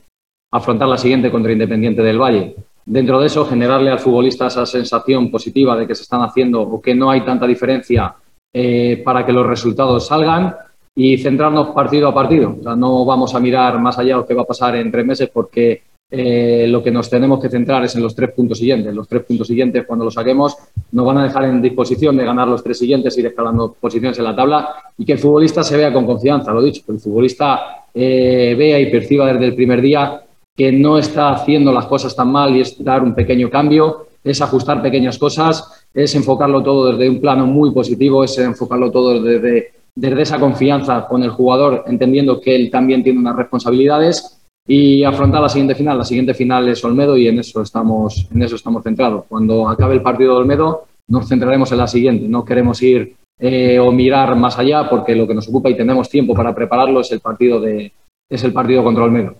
afrontar 0.52 0.88
la 0.88 0.98
siguiente 0.98 1.30
contra 1.30 1.52
Independiente 1.52 2.02
del 2.02 2.20
Valle. 2.20 2.56
Dentro 2.84 3.20
de 3.20 3.26
eso, 3.26 3.46
generarle 3.46 3.90
al 3.90 4.00
futbolista 4.00 4.46
esa 4.46 4.66
sensación 4.66 5.30
positiva 5.30 5.76
de 5.76 5.86
que 5.86 5.94
se 5.94 6.02
están 6.02 6.22
haciendo 6.22 6.62
o 6.62 6.80
que 6.80 6.94
no 6.94 7.10
hay 7.10 7.20
tanta 7.24 7.46
diferencia 7.46 8.14
eh, 8.52 9.00
para 9.04 9.24
que 9.24 9.32
los 9.32 9.46
resultados 9.46 10.06
salgan 10.06 10.56
y 10.96 11.18
centrarnos 11.18 11.68
partido 11.70 12.08
a 12.08 12.14
partido. 12.14 12.56
O 12.58 12.62
sea, 12.62 12.74
no 12.74 13.04
vamos 13.04 13.34
a 13.34 13.40
mirar 13.40 13.78
más 13.80 13.98
allá 13.98 14.14
de 14.14 14.20
lo 14.20 14.26
que 14.26 14.34
va 14.34 14.42
a 14.42 14.46
pasar 14.46 14.74
en 14.76 14.90
tres 14.90 15.06
meses 15.06 15.30
porque 15.32 15.82
eh, 16.12 16.66
lo 16.68 16.82
que 16.82 16.90
nos 16.90 17.08
tenemos 17.08 17.40
que 17.40 17.48
centrar 17.48 17.84
es 17.84 17.94
en 17.94 18.02
los 18.02 18.14
tres 18.14 18.32
puntos 18.32 18.58
siguientes. 18.58 18.92
Los 18.92 19.06
tres 19.06 19.22
puntos 19.22 19.46
siguientes, 19.46 19.84
cuando 19.86 20.04
los 20.04 20.14
saquemos, 20.14 20.56
nos 20.90 21.06
van 21.06 21.18
a 21.18 21.24
dejar 21.24 21.44
en 21.44 21.62
disposición 21.62 22.16
de 22.16 22.24
ganar 22.24 22.48
los 22.48 22.64
tres 22.64 22.78
siguientes, 22.78 23.16
ir 23.16 23.26
escalando 23.26 23.76
posiciones 23.80 24.18
en 24.18 24.24
la 24.24 24.34
tabla 24.34 24.74
y 24.98 25.04
que 25.04 25.12
el 25.12 25.18
futbolista 25.18 25.62
se 25.62 25.76
vea 25.76 25.92
con 25.92 26.06
confianza, 26.06 26.52
lo 26.52 26.62
dicho, 26.62 26.82
que 26.84 26.92
el 26.92 26.98
futbolista 26.98 27.84
eh, 27.94 28.56
vea 28.58 28.80
y 28.80 28.90
perciba 28.90 29.32
desde 29.32 29.46
el 29.46 29.54
primer 29.54 29.80
día 29.80 30.22
que 30.56 30.72
no 30.72 30.98
está 30.98 31.30
haciendo 31.30 31.72
las 31.72 31.86
cosas 31.86 32.14
tan 32.14 32.30
mal 32.32 32.54
y 32.56 32.60
es 32.60 32.82
dar 32.82 33.02
un 33.02 33.14
pequeño 33.14 33.48
cambio, 33.48 34.08
es 34.22 34.42
ajustar 34.42 34.82
pequeñas 34.82 35.16
cosas, 35.16 35.86
es 35.94 36.14
enfocarlo 36.14 36.62
todo 36.62 36.92
desde 36.92 37.08
un 37.08 37.20
plano 37.20 37.46
muy 37.46 37.70
positivo, 37.70 38.24
es 38.24 38.36
enfocarlo 38.36 38.90
todo 38.90 39.22
desde, 39.22 39.72
desde 39.94 40.22
esa 40.22 40.40
confianza 40.40 41.06
con 41.08 41.22
el 41.22 41.30
jugador, 41.30 41.84
entendiendo 41.86 42.40
que 42.40 42.54
él 42.54 42.70
también 42.70 43.02
tiene 43.02 43.20
unas 43.20 43.36
responsabilidades 43.36 44.39
y 44.66 45.04
afrontar 45.04 45.40
la 45.42 45.48
siguiente 45.48 45.74
final. 45.74 45.98
La 45.98 46.04
siguiente 46.04 46.34
final 46.34 46.68
es 46.68 46.84
Olmedo 46.84 47.16
y 47.16 47.28
en 47.28 47.38
eso 47.38 47.62
estamos, 47.62 48.26
en 48.32 48.42
eso 48.42 48.56
estamos 48.56 48.82
centrados. 48.82 49.24
Cuando 49.28 49.68
acabe 49.68 49.94
el 49.94 50.02
partido 50.02 50.34
de 50.34 50.40
Olmedo, 50.40 50.86
nos 51.08 51.28
centraremos 51.28 51.70
en 51.72 51.78
la 51.78 51.86
siguiente. 51.86 52.28
No 52.28 52.44
queremos 52.44 52.80
ir 52.82 53.16
eh, 53.38 53.78
o 53.78 53.90
mirar 53.90 54.36
más 54.36 54.58
allá 54.58 54.88
porque 54.88 55.14
lo 55.14 55.26
que 55.26 55.34
nos 55.34 55.48
ocupa 55.48 55.70
y 55.70 55.76
tenemos 55.76 56.08
tiempo 56.08 56.34
para 56.34 56.54
prepararlo 56.54 57.00
es 57.00 57.10
el 57.10 57.20
partido, 57.20 57.60
de, 57.60 57.92
es 58.28 58.44
el 58.44 58.52
partido 58.52 58.84
contra 58.84 59.04
Olmedo. 59.04 59.36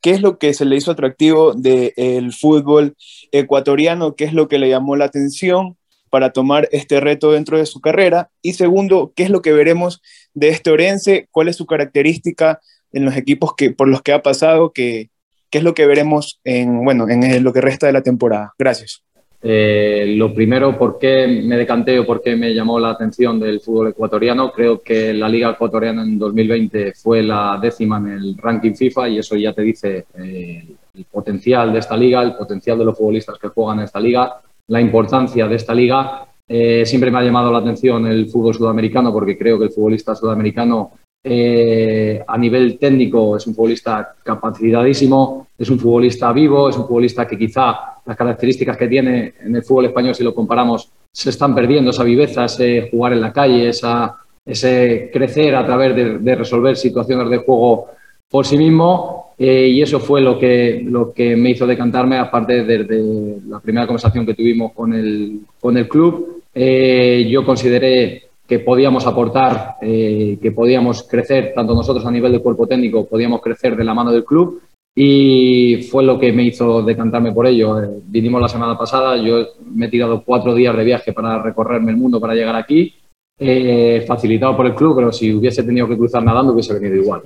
¿Qué 0.00 0.12
es 0.12 0.22
lo 0.22 0.38
que 0.38 0.54
se 0.54 0.64
le 0.64 0.76
hizo 0.76 0.92
atractivo 0.92 1.52
del 1.54 2.32
fútbol 2.32 2.94
ecuatoriano? 3.32 4.14
¿Qué 4.14 4.24
es 4.24 4.32
lo 4.32 4.46
que 4.46 4.58
le 4.58 4.68
llamó 4.68 4.94
la 4.94 5.06
atención 5.06 5.76
para 6.10 6.30
tomar 6.30 6.68
este 6.70 7.00
reto 7.00 7.32
dentro 7.32 7.58
de 7.58 7.66
su 7.66 7.80
carrera? 7.80 8.30
Y 8.40 8.52
segundo, 8.52 9.12
¿qué 9.16 9.24
es 9.24 9.30
lo 9.30 9.42
que 9.42 9.52
veremos 9.52 10.00
de 10.32 10.48
este 10.48 10.70
Orense? 10.70 11.28
¿Cuál 11.32 11.48
es 11.48 11.56
su 11.56 11.66
característica 11.66 12.60
en 12.96 13.04
los 13.04 13.16
equipos 13.16 13.54
que, 13.56 13.70
por 13.70 13.88
los 13.88 14.02
que 14.02 14.12
ha 14.12 14.22
pasado? 14.22 14.72
¿Qué, 14.72 15.10
qué 15.50 15.58
es 15.58 15.64
lo 15.64 15.74
que 15.74 15.86
veremos 15.86 16.40
en, 16.44 16.84
bueno, 16.84 17.08
en 17.08 17.44
lo 17.44 17.52
que 17.52 17.60
resta 17.60 17.86
de 17.86 17.92
la 17.92 18.02
temporada? 18.02 18.52
Gracias. 18.58 19.02
Eh, 19.48 20.14
lo 20.16 20.34
primero, 20.34 20.76
¿por 20.76 20.98
qué 20.98 21.26
me 21.44 21.56
decanté 21.56 21.98
o 21.98 22.04
por 22.06 22.20
qué 22.20 22.34
me 22.34 22.52
llamó 22.54 22.80
la 22.80 22.90
atención 22.90 23.38
del 23.38 23.60
fútbol 23.60 23.88
ecuatoriano? 23.88 24.50
Creo 24.50 24.80
que 24.80 25.12
la 25.12 25.28
Liga 25.28 25.50
Ecuatoriana 25.50 26.02
en 26.02 26.18
2020 26.18 26.94
fue 26.94 27.22
la 27.22 27.58
décima 27.62 27.98
en 27.98 28.08
el 28.08 28.36
ranking 28.38 28.74
FIFA 28.74 29.08
y 29.08 29.18
eso 29.18 29.36
ya 29.36 29.52
te 29.52 29.62
dice 29.62 30.06
eh, 30.18 30.66
el 30.94 31.04
potencial 31.04 31.72
de 31.72 31.78
esta 31.78 31.96
liga, 31.96 32.22
el 32.22 32.34
potencial 32.34 32.78
de 32.78 32.86
los 32.86 32.96
futbolistas 32.96 33.38
que 33.38 33.48
juegan 33.48 33.78
en 33.78 33.84
esta 33.84 34.00
liga, 34.00 34.40
la 34.66 34.80
importancia 34.80 35.46
de 35.46 35.54
esta 35.54 35.74
liga. 35.74 36.26
Eh, 36.48 36.84
siempre 36.86 37.10
me 37.10 37.18
ha 37.18 37.22
llamado 37.22 37.52
la 37.52 37.58
atención 37.58 38.06
el 38.06 38.26
fútbol 38.26 38.54
sudamericano 38.54 39.12
porque 39.12 39.36
creo 39.36 39.58
que 39.58 39.66
el 39.66 39.70
futbolista 39.70 40.14
sudamericano 40.14 40.92
eh, 41.28 42.22
a 42.24 42.38
nivel 42.38 42.78
técnico 42.78 43.36
es 43.36 43.44
un 43.48 43.54
futbolista 43.56 44.14
capacitadísimo, 44.22 45.48
es 45.58 45.68
un 45.68 45.80
futbolista 45.80 46.32
vivo, 46.32 46.68
es 46.68 46.76
un 46.76 46.86
futbolista 46.86 47.26
que 47.26 47.36
quizá 47.36 47.96
las 48.06 48.16
características 48.16 48.76
que 48.76 48.86
tiene 48.86 49.34
en 49.40 49.56
el 49.56 49.64
fútbol 49.64 49.86
español, 49.86 50.14
si 50.14 50.22
lo 50.22 50.32
comparamos, 50.32 50.88
se 51.10 51.30
están 51.30 51.52
perdiendo, 51.52 51.90
esa 51.90 52.04
viveza, 52.04 52.44
ese 52.44 52.88
jugar 52.92 53.14
en 53.14 53.20
la 53.22 53.32
calle, 53.32 53.68
esa, 53.70 54.14
ese 54.44 55.10
crecer 55.12 55.56
a 55.56 55.66
través 55.66 55.96
de, 55.96 56.34
resolver 56.36 56.76
situaciones 56.76 57.28
de 57.28 57.38
juego 57.38 57.88
por 58.30 58.46
sí 58.46 58.56
mismo. 58.56 59.32
Eh, 59.36 59.66
y 59.66 59.82
eso 59.82 59.98
fue 59.98 60.20
lo 60.20 60.38
que, 60.38 60.80
lo 60.84 61.12
que 61.12 61.34
me 61.34 61.50
hizo 61.50 61.66
decantarme, 61.66 62.18
aparte 62.18 62.62
de, 62.62 63.40
la 63.48 63.58
primera 63.58 63.86
conversación 63.88 64.24
que 64.24 64.34
tuvimos 64.34 64.72
con 64.72 64.94
el, 64.94 65.40
con 65.60 65.76
el 65.76 65.88
club. 65.88 66.42
Eh, 66.54 67.26
yo 67.28 67.44
consideré 67.44 68.26
que 68.46 68.60
podíamos 68.60 69.06
aportar, 69.06 69.76
eh, 69.82 70.38
que 70.40 70.52
podíamos 70.52 71.02
crecer, 71.02 71.52
tanto 71.54 71.74
nosotros 71.74 72.06
a 72.06 72.10
nivel 72.10 72.32
de 72.32 72.40
cuerpo 72.40 72.66
técnico, 72.66 73.06
podíamos 73.06 73.40
crecer 73.40 73.76
de 73.76 73.84
la 73.84 73.94
mano 73.94 74.12
del 74.12 74.24
club 74.24 74.62
y 74.94 75.88
fue 75.90 76.04
lo 76.04 76.18
que 76.18 76.32
me 76.32 76.44
hizo 76.44 76.82
decantarme 76.82 77.32
por 77.32 77.46
ello. 77.46 77.82
Eh, 77.82 77.88
vinimos 78.06 78.40
la 78.40 78.48
semana 78.48 78.78
pasada, 78.78 79.16
yo 79.16 79.48
me 79.74 79.86
he 79.86 79.90
tirado 79.90 80.22
cuatro 80.24 80.54
días 80.54 80.76
de 80.76 80.84
viaje 80.84 81.12
para 81.12 81.42
recorrerme 81.42 81.90
el 81.90 81.98
mundo 81.98 82.20
para 82.20 82.34
llegar 82.34 82.54
aquí, 82.54 82.94
eh, 83.38 84.04
facilitado 84.06 84.56
por 84.56 84.66
el 84.66 84.74
club, 84.74 84.96
pero 84.96 85.12
si 85.12 85.34
hubiese 85.34 85.64
tenido 85.64 85.88
que 85.88 85.96
cruzar 85.98 86.22
nadando 86.22 86.52
hubiese 86.52 86.72
venido 86.72 86.96
igual. 86.96 87.22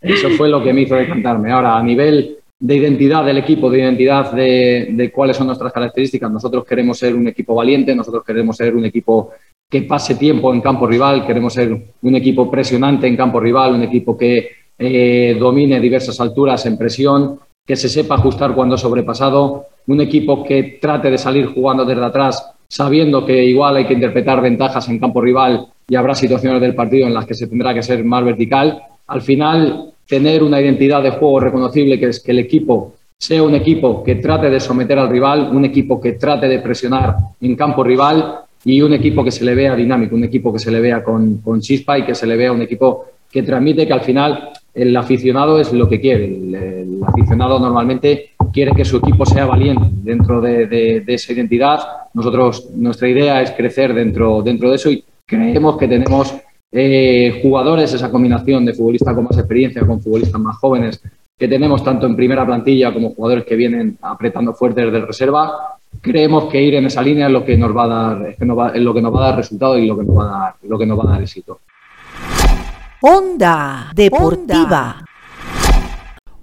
Eso 0.00 0.28
fue 0.30 0.48
lo 0.48 0.62
que 0.62 0.72
me 0.72 0.82
hizo 0.82 0.94
decantarme. 0.94 1.50
Ahora, 1.50 1.78
a 1.78 1.82
nivel 1.82 2.36
de 2.60 2.76
identidad 2.76 3.24
del 3.24 3.38
equipo, 3.38 3.68
de 3.68 3.80
identidad 3.80 4.30
de, 4.30 4.88
de 4.92 5.10
cuáles 5.10 5.36
son 5.36 5.48
nuestras 5.48 5.72
características, 5.72 6.30
nosotros 6.30 6.64
queremos 6.64 6.96
ser 6.96 7.16
un 7.16 7.26
equipo 7.26 7.56
valiente, 7.56 7.92
nosotros 7.92 8.22
queremos 8.24 8.56
ser 8.56 8.76
un 8.76 8.84
equipo 8.84 9.32
que 9.72 9.82
pase 9.88 10.16
tiempo 10.16 10.52
en 10.52 10.60
campo 10.60 10.86
rival, 10.86 11.26
queremos 11.26 11.54
ser 11.54 11.72
un 12.02 12.14
equipo 12.14 12.50
presionante 12.50 13.06
en 13.06 13.16
campo 13.16 13.40
rival, 13.40 13.72
un 13.74 13.82
equipo 13.82 14.18
que 14.18 14.50
eh, 14.78 15.34
domine 15.40 15.80
diversas 15.80 16.20
alturas 16.20 16.66
en 16.66 16.76
presión, 16.76 17.40
que 17.66 17.74
se 17.74 17.88
sepa 17.88 18.16
ajustar 18.16 18.54
cuando 18.54 18.76
sobrepasado, 18.76 19.68
un 19.86 20.00
equipo 20.02 20.44
que 20.44 20.78
trate 20.78 21.10
de 21.10 21.16
salir 21.16 21.46
jugando 21.46 21.86
desde 21.86 22.04
atrás, 22.04 22.52
sabiendo 22.68 23.24
que 23.24 23.42
igual 23.42 23.76
hay 23.76 23.86
que 23.86 23.94
interpretar 23.94 24.42
ventajas 24.42 24.86
en 24.90 24.98
campo 24.98 25.22
rival 25.22 25.68
y 25.88 25.96
habrá 25.96 26.14
situaciones 26.14 26.60
del 26.60 26.74
partido 26.74 27.06
en 27.06 27.14
las 27.14 27.24
que 27.24 27.32
se 27.32 27.46
tendrá 27.46 27.72
que 27.72 27.82
ser 27.82 28.04
más 28.04 28.22
vertical. 28.22 28.78
Al 29.06 29.22
final, 29.22 29.94
tener 30.06 30.42
una 30.42 30.60
identidad 30.60 31.02
de 31.02 31.12
juego 31.12 31.40
reconocible, 31.40 31.98
que 31.98 32.08
es 32.08 32.20
que 32.20 32.32
el 32.32 32.40
equipo 32.40 32.92
sea 33.18 33.42
un 33.42 33.54
equipo 33.54 34.04
que 34.04 34.16
trate 34.16 34.50
de 34.50 34.60
someter 34.60 34.98
al 34.98 35.08
rival, 35.08 35.48
un 35.50 35.64
equipo 35.64 35.98
que 35.98 36.12
trate 36.12 36.46
de 36.46 36.58
presionar 36.58 37.16
en 37.40 37.56
campo 37.56 37.82
rival 37.82 38.42
y 38.64 38.80
un 38.80 38.92
equipo 38.92 39.24
que 39.24 39.30
se 39.30 39.44
le 39.44 39.54
vea 39.54 39.74
dinámico, 39.74 40.14
un 40.14 40.24
equipo 40.24 40.52
que 40.52 40.58
se 40.58 40.70
le 40.70 40.80
vea 40.80 41.02
con, 41.02 41.38
con 41.38 41.60
chispa 41.60 41.98
y 41.98 42.04
que 42.04 42.14
se 42.14 42.26
le 42.26 42.36
vea 42.36 42.52
un 42.52 42.62
equipo 42.62 43.06
que 43.30 43.42
transmite 43.42 43.86
que 43.86 43.92
al 43.92 44.02
final 44.02 44.50
el 44.74 44.96
aficionado 44.96 45.58
es 45.58 45.72
lo 45.72 45.88
que 45.88 46.00
quiere. 46.00 46.26
El, 46.26 47.00
aficionado 47.04 47.58
normalmente 47.58 48.30
quiere 48.52 48.72
que 48.72 48.84
su 48.84 48.98
equipo 48.98 49.26
sea 49.26 49.44
valiente 49.44 49.88
dentro 49.92 50.40
de, 50.40 50.66
de, 50.66 51.14
esa 51.14 51.32
identidad. 51.32 51.80
Nosotros, 52.14 52.70
nuestra 52.76 53.08
idea 53.08 53.42
es 53.42 53.50
crecer 53.50 53.92
dentro, 53.92 54.40
dentro 54.42 54.70
de 54.70 54.76
eso 54.76 54.90
y 54.90 55.02
creemos 55.26 55.76
que 55.76 55.88
tenemos 55.88 56.32
eh, 56.70 57.40
jugadores, 57.42 57.92
esa 57.92 58.10
combinación 58.10 58.64
de 58.64 58.74
futbolistas 58.74 59.14
con 59.14 59.24
más 59.24 59.36
experiencia, 59.36 59.84
con 59.84 60.00
futbolistas 60.00 60.40
más 60.40 60.56
jóvenes, 60.58 61.02
que 61.36 61.48
tenemos 61.48 61.82
tanto 61.82 62.06
en 62.06 62.14
primera 62.14 62.46
plantilla 62.46 62.92
como 62.92 63.14
jugadores 63.14 63.44
que 63.44 63.56
vienen 63.56 63.98
apretando 64.00 64.54
fuerte 64.54 64.82
desde 64.82 65.04
reserva, 65.04 65.76
creemos 66.02 66.50
que 66.50 66.60
ir 66.60 66.74
en 66.74 66.86
esa 66.86 67.00
línea 67.00 67.26
es 67.26 67.32
lo 67.32 67.44
que 67.44 67.56
nos 67.56 67.74
va 67.74 67.84
a 67.84 67.88
dar, 67.88 68.26
es, 68.28 68.38
lo 68.40 68.92
que 68.92 69.00
nos 69.00 69.14
va 69.14 69.20
a 69.20 69.28
dar 69.28 69.36
resultado 69.36 69.78
y 69.78 69.86
lo 69.86 69.96
que 69.96 70.04
nos 70.04 70.18
va 70.18 70.24
a 70.24 70.40
dar, 70.40 70.54
lo 70.64 70.78
que 70.78 70.84
nos 70.84 70.98
va 70.98 71.04
a 71.04 71.12
dar 71.12 71.22
éxito. 71.22 71.60
Onda 73.00 73.90
Deportiva. 73.94 75.04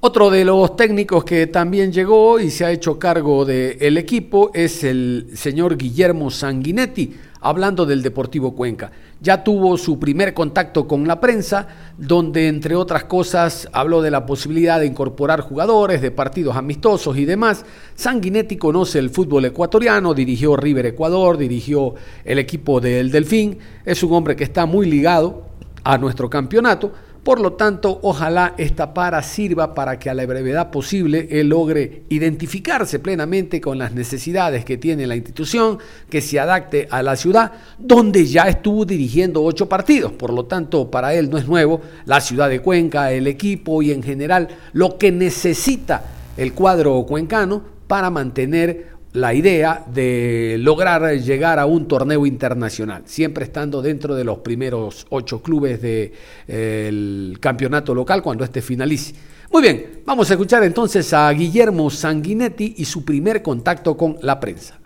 Otro 0.01 0.29
de 0.29 0.45
los 0.45 0.77
técnicos 0.77 1.25
que 1.25 1.47
también 1.47 1.91
llegó 1.91 2.39
y 2.39 2.49
se 2.49 2.63
ha 2.63 2.71
hecho 2.71 2.97
cargo 2.97 3.43
del 3.43 3.97
equipo 3.97 4.49
es 4.53 4.85
el 4.85 5.27
señor 5.33 5.75
Guillermo 5.75 6.31
Sanguinetti, 6.31 7.13
hablando 7.41 7.85
del 7.85 8.01
Deportivo 8.01 8.55
Cuenca. 8.55 8.91
Ya 9.21 9.43
tuvo 9.43 9.77
su 9.77 9.99
primer 9.99 10.33
contacto 10.33 10.87
con 10.87 11.07
la 11.07 11.19
prensa, 11.19 11.67
donde 11.97 12.47
entre 12.47 12.75
otras 12.75 13.03
cosas 13.05 13.67
habló 13.73 14.01
de 14.01 14.11
la 14.11 14.25
posibilidad 14.25 14.79
de 14.79 14.85
incorporar 14.85 15.41
jugadores 15.41 16.01
de 16.01 16.11
partidos 16.11 16.55
amistosos 16.55 17.17
y 17.17 17.25
demás. 17.25 17.65
Sanguinetti 17.95 18.57
conoce 18.57 18.99
el 18.99 19.09
fútbol 19.09 19.45
ecuatoriano, 19.45 20.13
dirigió 20.13 20.55
River 20.55 20.87
Ecuador, 20.87 21.37
dirigió 21.37 21.95
el 22.23 22.39
equipo 22.39 22.79
del 22.79 23.11
Delfín, 23.11 23.57
es 23.85 24.03
un 24.03 24.13
hombre 24.13 24.35
que 24.35 24.43
está 24.43 24.65
muy 24.65 24.89
ligado 24.89 25.43
a 25.83 25.97
nuestro 25.97 26.29
campeonato 26.29 26.91
por 27.23 27.41
lo 27.41 27.53
tanto, 27.53 27.99
ojalá 28.03 28.53
esta 28.57 28.93
para 28.93 29.21
sirva 29.21 29.75
para 29.75 29.99
que 29.99 30.09
a 30.09 30.13
la 30.13 30.25
brevedad 30.25 30.71
posible 30.71 31.27
él 31.29 31.49
logre 31.49 32.03
identificarse 32.09 32.99
plenamente 32.99 33.59
con 33.59 33.77
las 33.77 33.93
necesidades 33.93 34.63
que 34.63 34.77
tiene 34.77 35.05
la 35.05 35.15
institución, 35.15 35.79
que 36.09 36.21
se 36.21 36.39
adapte 36.39 36.87
a 36.89 37.03
la 37.03 37.15
ciudad, 37.15 37.51
donde 37.77 38.25
ya 38.25 38.43
estuvo 38.43 38.85
dirigiendo 38.85 39.43
ocho 39.43 39.67
partidos. 39.67 40.13
Por 40.13 40.31
lo 40.31 40.45
tanto, 40.45 40.89
para 40.89 41.13
él 41.13 41.29
no 41.29 41.37
es 41.37 41.47
nuevo 41.47 41.81
la 42.05 42.21
ciudad 42.21 42.49
de 42.49 42.61
Cuenca, 42.61 43.11
el 43.11 43.27
equipo 43.27 43.81
y 43.81 43.91
en 43.91 44.01
general 44.01 44.47
lo 44.71 44.97
que 44.97 45.11
necesita 45.11 46.03
el 46.37 46.53
cuadro 46.53 47.05
cuencano 47.05 47.61
para 47.87 48.09
mantener 48.09 48.98
la 49.13 49.33
idea 49.33 49.83
de 49.91 50.57
lograr 50.59 51.11
llegar 51.17 51.59
a 51.59 51.65
un 51.65 51.87
torneo 51.87 52.25
internacional, 52.25 53.03
siempre 53.05 53.45
estando 53.45 53.81
dentro 53.81 54.15
de 54.15 54.23
los 54.23 54.39
primeros 54.39 55.07
ocho 55.09 55.41
clubes 55.41 55.81
del 55.81 57.37
campeonato 57.39 57.95
local 57.95 58.21
cuando 58.21 58.43
este 58.43 58.61
finalice. 58.61 59.15
Muy 59.51 59.63
bien, 59.63 60.01
vamos 60.05 60.29
a 60.29 60.33
escuchar 60.33 60.63
entonces 60.63 61.11
a 61.11 61.31
Guillermo 61.31 61.89
Sanguinetti 61.89 62.75
y 62.77 62.85
su 62.85 63.03
primer 63.03 63.41
contacto 63.41 63.97
con 63.97 64.17
la 64.21 64.39
prensa. 64.39 64.79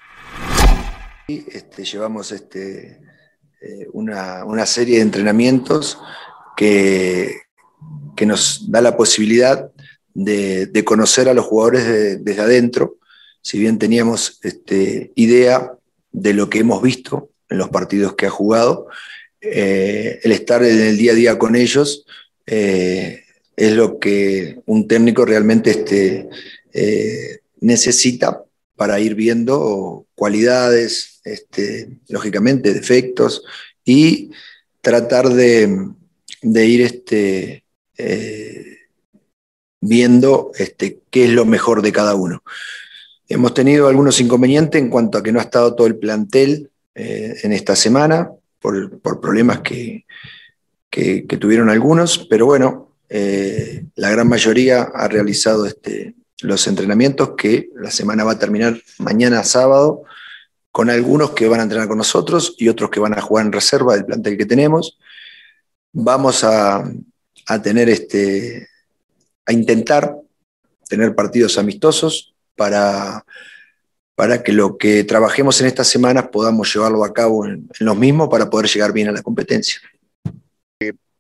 Este, 1.27 1.83
llevamos 1.83 2.31
este, 2.31 3.01
eh, 3.61 3.87
una, 3.91 4.65
serie 4.65 4.97
de 4.97 5.01
entrenamientos 5.01 5.97
que, 6.55 7.41
que, 8.15 8.25
nos 8.25 8.71
da 8.71 8.81
la 8.81 8.95
posibilidad 8.95 9.69
de, 10.13 10.83
conocer 10.85 11.27
a 11.27 11.33
los 11.33 11.45
jugadores 11.45 12.23
desde 12.23 12.41
adentro 12.41 12.97
si 13.43 13.59
bien 13.59 13.77
teníamos 13.77 14.39
este, 14.41 15.11
idea 15.15 15.73
de 16.11 16.33
lo 16.33 16.49
que 16.49 16.59
hemos 16.59 16.81
visto 16.81 17.29
en 17.49 17.57
los 17.57 17.69
partidos 17.69 18.15
que 18.15 18.25
ha 18.25 18.31
jugado, 18.31 18.87
eh, 19.41 20.21
el 20.23 20.31
estar 20.31 20.63
en 20.63 20.79
el 20.79 20.97
día 20.97 21.11
a 21.11 21.15
día 21.15 21.37
con 21.37 21.57
ellos 21.57 22.05
eh, 22.45 23.25
es 23.57 23.73
lo 23.73 23.99
que 23.99 24.61
un 24.65 24.87
técnico 24.87 25.25
realmente 25.25 25.71
este, 25.71 26.29
eh, 26.71 27.39
necesita 27.59 28.45
para 28.77 29.01
ir 29.01 29.15
viendo 29.15 30.07
cualidades, 30.15 31.19
este, 31.25 31.89
lógicamente 32.07 32.73
defectos, 32.73 33.43
y 33.83 34.31
tratar 34.79 35.29
de, 35.29 35.89
ir 36.41 36.81
este, 36.81 37.65
viendo 39.81 40.51
qué 41.11 41.25
es 41.25 41.29
lo 41.29 41.45
mejor 41.45 41.81
de 41.81 41.91
cada 41.91 42.15
uno. 42.15 42.41
Hemos 43.29 43.53
tenido 43.53 43.87
algunos 43.87 44.19
inconvenientes 44.19 44.81
en 44.81 44.89
cuanto 44.89 45.17
a 45.17 45.23
que 45.23 45.31
no 45.31 45.39
ha 45.39 45.43
estado 45.43 45.75
todo 45.75 45.87
el 45.87 45.97
plantel 45.97 46.69
eh, 46.95 47.35
en 47.43 47.53
esta 47.53 47.75
semana 47.75 48.29
por, 48.59 48.99
problemas 49.19 49.61
que, 49.61 50.05
tuvieron 51.39 51.69
algunos, 51.69 52.27
pero 52.29 52.45
bueno, 52.45 52.91
eh, 53.09 53.85
la 53.95 54.09
gran 54.09 54.27
mayoría 54.27 54.83
ha 54.83 55.07
realizado 55.07 55.65
este, 55.65 56.15
los 56.41 56.67
entrenamientos 56.67 57.31
que 57.35 57.69
la 57.75 57.91
semana 57.91 58.23
va 58.23 58.33
a 58.33 58.39
terminar 58.39 58.79
mañana 58.99 59.43
sábado, 59.43 60.03
con 60.71 60.89
algunos 60.89 61.31
que 61.31 61.47
van 61.47 61.59
a 61.59 61.63
entrenar 61.63 61.87
con 61.87 61.97
nosotros 61.97 62.55
y 62.57 62.67
otros 62.67 62.89
que 62.89 62.99
van 62.99 63.17
a 63.17 63.21
jugar 63.21 63.45
en 63.45 63.51
reserva 63.51 63.95
del 63.95 64.05
plantel 64.05 64.37
que 64.37 64.45
tenemos. 64.45 64.97
Vamos 65.91 66.43
a, 66.43 66.83
a 67.47 67.61
tener 67.61 67.89
este, 67.89 68.67
a 69.45 69.53
intentar 69.53 70.15
tener 70.87 71.15
partidos 71.15 71.57
amistosos 71.57 72.32
para, 72.55 73.25
para 74.15 74.43
que 74.43 74.53
lo 74.53 74.77
que 74.77 75.03
trabajemos 75.03 75.59
en 75.61 75.67
estas 75.67 75.87
semanas 75.87 76.29
podamos 76.31 76.73
llevarlo 76.73 77.03
a 77.03 77.13
cabo 77.13 77.45
en, 77.45 77.67
los 77.79 77.97
mismos 77.97 78.29
para 78.29 78.49
poder 78.49 78.67
llegar 78.67 78.93
bien 78.93 79.07
a 79.07 79.11
la 79.11 79.21
competencia. 79.21 79.79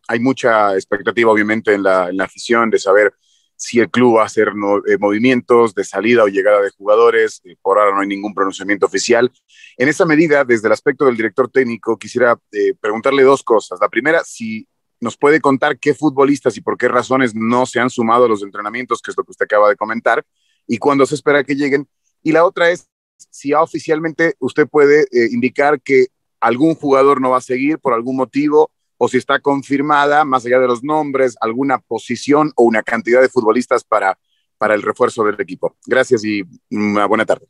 Hay 0.07 0.19
mucha 0.19 0.75
expectativa, 0.75 1.31
obviamente, 1.31 1.73
en 1.73 1.83
la, 1.83 2.09
afición 2.19 2.69
de 2.69 2.77
saber 2.77 3.13
si 3.55 3.79
el 3.79 3.89
club 3.89 4.17
va 4.17 4.23
a 4.23 4.25
hacer 4.25 4.49
eh, 4.49 4.97
movimientos 4.99 5.73
de 5.73 5.85
salida 5.85 6.23
o 6.23 6.27
llegada 6.27 6.61
de 6.61 6.71
jugadores. 6.71 7.41
Eh, 7.45 7.55
por 7.61 7.79
ahora 7.79 7.95
no 7.95 8.01
hay 8.01 8.07
ningún 8.07 8.33
pronunciamiento 8.33 8.85
oficial. 8.85 9.31
En 9.77 9.87
esa 9.87 10.05
medida, 10.05 10.43
desde 10.43 10.67
el 10.67 10.73
aspecto 10.73 11.05
del 11.05 11.15
director 11.15 11.49
técnico, 11.49 11.97
quisiera 11.97 12.37
eh, 12.51 12.73
preguntarle 12.79 13.23
dos 13.23 13.41
cosas. 13.43 13.79
La 13.79 13.87
primera, 13.87 14.23
si 14.25 14.67
nos 14.99 15.17
puede 15.17 15.39
contar 15.39 15.79
qué 15.79 15.93
futbolistas 15.93 16.57
y 16.57 16.61
por 16.61 16.77
qué 16.77 16.89
razones 16.89 17.33
no 17.33 17.65
se 17.65 17.79
han 17.79 17.89
sumado 17.89 18.25
a 18.25 18.29
los 18.29 18.43
entrenamientos, 18.43 19.01
que 19.01 19.11
es 19.11 19.17
lo 19.17 19.23
que 19.23 19.31
usted 19.31 19.45
acaba 19.45 19.69
de 19.69 19.75
comentar 19.75 20.25
y 20.67 20.77
cuándo 20.77 21.05
se 21.05 21.15
espera 21.15 21.43
que 21.43 21.55
lleguen. 21.55 21.87
Y 22.21 22.31
la 22.31 22.45
otra 22.45 22.69
es 22.69 22.87
si 23.31 23.53
oficialmente 23.53 24.35
usted 24.39 24.67
puede 24.67 25.01
eh, 25.11 25.29
indicar 25.31 25.81
que 25.81 26.07
algún 26.39 26.75
jugador 26.75 27.21
no 27.21 27.31
va 27.31 27.37
a 27.37 27.41
seguir 27.41 27.79
por 27.79 27.93
algún 27.93 28.15
motivo 28.15 28.71
o 28.97 29.07
si 29.07 29.17
está 29.17 29.39
confirmada, 29.39 30.23
más 30.23 30.45
allá 30.45 30.59
de 30.59 30.67
los 30.67 30.83
nombres, 30.83 31.35
alguna 31.41 31.79
posición 31.79 32.51
o 32.55 32.63
una 32.63 32.83
cantidad 32.83 33.21
de 33.21 33.29
futbolistas 33.29 33.83
para, 33.83 34.17
para 34.57 34.75
el 34.75 34.81
refuerzo 34.81 35.23
del 35.23 35.39
equipo. 35.39 35.75
Gracias 35.85 36.23
y 36.23 36.43
una 36.69 37.05
buena 37.05 37.25
tarde. 37.25 37.47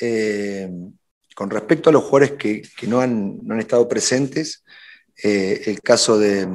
Eh, 0.00 0.70
con 1.34 1.50
respecto 1.50 1.90
a 1.90 1.92
los 1.92 2.04
jugadores 2.04 2.32
que, 2.32 2.62
que 2.76 2.86
no, 2.86 3.00
han, 3.00 3.38
no, 3.42 3.54
han, 3.54 3.60
estado 3.60 3.88
presentes, 3.88 4.64
eh, 5.22 5.62
el 5.66 5.80
caso 5.80 6.18
de, 6.18 6.46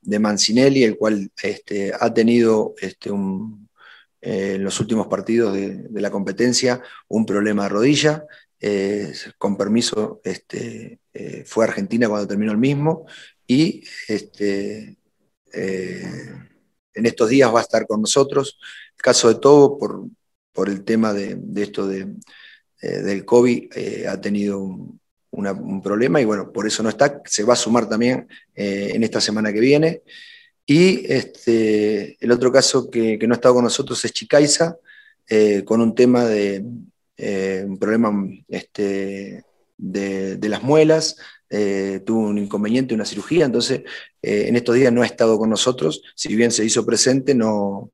de, 0.00 0.18
Mancinelli, 0.18 0.84
el 0.84 0.96
cual 0.96 1.30
este, 1.42 1.92
ha 1.98 2.12
tenido 2.12 2.74
este, 2.80 3.10
un, 3.10 3.68
eh, 4.22 4.54
en 4.56 4.64
los 4.64 4.78
últimos 4.80 5.06
partidos 5.06 5.54
de, 5.54 5.88
la 5.92 6.10
competencia 6.10 6.82
un 7.08 7.24
problema 7.24 7.64
de 7.64 7.68
rodilla. 7.70 8.26
Eh, 8.62 9.14
con 9.38 9.56
permiso, 9.56 10.20
este, 10.22 11.00
eh, 11.14 11.44
fue 11.46 11.64
a 11.64 11.68
Argentina 11.68 12.08
cuando 12.08 12.28
terminó 12.28 12.52
el 12.52 12.58
mismo 12.58 13.06
y 13.46 13.82
este, 14.06 14.98
en 15.52 17.06
estos 17.06 17.30
días 17.30 17.52
va 17.54 17.60
a 17.60 17.62
estar 17.62 17.86
con 17.86 18.02
nosotros. 18.02 18.58
El 18.96 19.02
caso 19.02 19.28
de 19.28 19.40
Togo, 19.40 19.78
por, 19.78 20.04
por 20.52 20.68
el 20.68 20.84
tema 20.84 21.14
de, 21.14 21.38
esto 21.56 21.88
de, 21.88 22.14
del 22.82 23.24
COVID 23.24 24.06
ha 24.06 24.20
tenido 24.20 24.60
un, 24.60 25.00
problema 25.82 26.20
y 26.20 26.26
bueno, 26.26 26.52
por 26.52 26.66
eso 26.66 26.82
no 26.82 26.90
está. 26.90 27.22
Se 27.24 27.42
va 27.42 27.54
a 27.54 27.56
sumar 27.56 27.88
también 27.88 28.28
en 28.54 29.02
esta 29.02 29.20
semana 29.20 29.52
que 29.52 29.60
viene. 29.60 30.02
Y 30.72 31.04
este, 31.12 32.16
el 32.20 32.30
otro 32.30 32.52
caso 32.52 32.88
que, 32.88 33.18
que, 33.18 33.26
no 33.26 33.34
ha 33.34 33.38
estado 33.38 33.56
con 33.56 33.64
nosotros 33.64 34.04
es 34.04 34.12
Chicaiza, 34.12 34.76
con 35.64 35.80
un 35.80 35.96
tema 35.96 36.24
de 36.26 36.64
un 37.66 37.76
problema 37.76 38.12
este, 38.46 39.44
de, 39.76 40.36
de, 40.36 40.48
las 40.48 40.62
muelas, 40.62 41.16
tuvo 42.04 42.20
un 42.20 42.38
inconveniente, 42.38 42.94
una 42.94 43.04
cirugía, 43.04 43.46
entonces 43.46 43.82
en 44.22 44.54
estos 44.54 44.76
días 44.76 44.92
no 44.92 45.02
ha 45.02 45.06
estado 45.06 45.40
con 45.40 45.50
nosotros, 45.50 46.02
si 46.14 46.36
bien 46.36 46.52
se 46.52 46.64
hizo 46.64 46.86
presente, 46.86 47.34
no, 47.34 47.90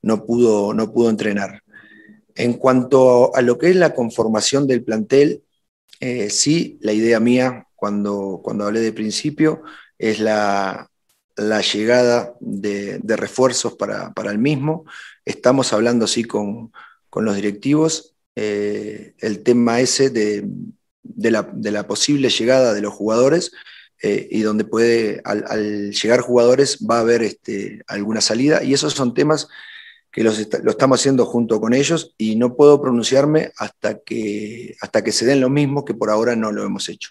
no, 0.00 0.24
pudo, 0.24 0.72
no 0.72 0.90
pudo 0.94 1.10
entrenar. 1.10 1.62
En 2.34 2.54
cuanto 2.54 3.36
a 3.36 3.42
lo 3.42 3.58
que 3.58 3.68
es 3.68 3.76
la 3.76 3.92
conformación 3.92 4.66
del 4.66 4.82
plantel, 4.82 5.42
eh, 6.00 6.30
sí, 6.30 6.78
la 6.80 6.94
idea 6.94 7.20
mía 7.20 7.66
cuando, 7.74 8.40
cuando 8.42 8.64
hablé 8.64 8.80
de 8.80 8.94
principio 8.94 9.60
es 9.98 10.20
la, 10.20 10.90
la 11.36 11.60
llegada 11.60 12.34
de, 12.40 13.00
refuerzos 13.16 13.74
para, 13.74 14.12
para, 14.12 14.30
el 14.30 14.38
mismo. 14.38 14.84
Estamos 15.24 15.72
hablando 15.72 16.04
así 16.04 16.24
con, 16.24 16.72
con 17.10 17.24
los 17.24 17.36
directivos. 17.36 18.14
Eh, 18.36 19.14
el 19.18 19.42
tema 19.42 19.80
ese 19.80 20.10
de, 20.10 20.46
de, 21.02 21.30
la, 21.30 21.86
posible 21.86 22.28
llegada 22.28 22.74
de 22.74 22.80
los 22.80 22.92
jugadores 22.92 23.52
eh, 24.02 24.28
y 24.30 24.42
donde 24.42 24.64
puede, 24.64 25.20
al, 25.24 25.44
al, 25.48 25.92
llegar 25.92 26.20
jugadores 26.20 26.78
va 26.78 26.98
a 26.98 27.00
haber 27.00 27.22
este, 27.22 27.82
alguna 27.86 28.20
salida 28.20 28.62
y 28.62 28.74
esos 28.74 28.92
son 28.92 29.14
temas 29.14 29.48
que 30.10 30.22
los 30.22 30.48
lo 30.62 30.70
estamos 30.70 31.00
haciendo 31.00 31.26
junto 31.26 31.60
con 31.60 31.74
ellos 31.74 32.14
y 32.16 32.36
no 32.36 32.54
puedo 32.54 32.80
pronunciarme 32.80 33.52
hasta 33.56 33.98
que, 33.98 34.76
hasta 34.80 35.02
que 35.02 35.10
se 35.10 35.26
den 35.26 35.40
lo 35.40 35.50
mismo 35.50 35.84
que 35.84 35.94
por 35.94 36.08
ahora 36.08 36.36
no 36.36 36.52
lo 36.52 36.64
hemos 36.64 36.88
hecho. 36.88 37.10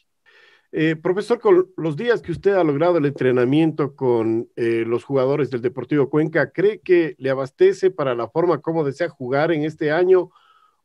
Eh, 0.76 0.96
profesor, 0.96 1.40
con 1.40 1.72
los 1.78 1.96
días 1.96 2.24
que 2.24 2.32
usted 2.32 2.54
ha 2.54 2.64
logrado 2.64 2.98
el 2.98 3.06
entrenamiento 3.06 3.96
con 3.96 4.50
eh, 4.56 4.84
los 4.88 5.04
jugadores 5.04 5.52
del 5.52 5.62
Deportivo 5.62 6.10
Cuenca, 6.10 6.50
¿cree 6.50 6.80
que 6.80 7.16
le 7.20 7.30
abastece 7.30 7.92
para 7.92 8.16
la 8.16 8.28
forma 8.28 8.60
como 8.60 8.84
desea 8.84 9.08
jugar 9.08 9.52
en 9.52 9.66
este 9.66 9.92
año 9.92 10.32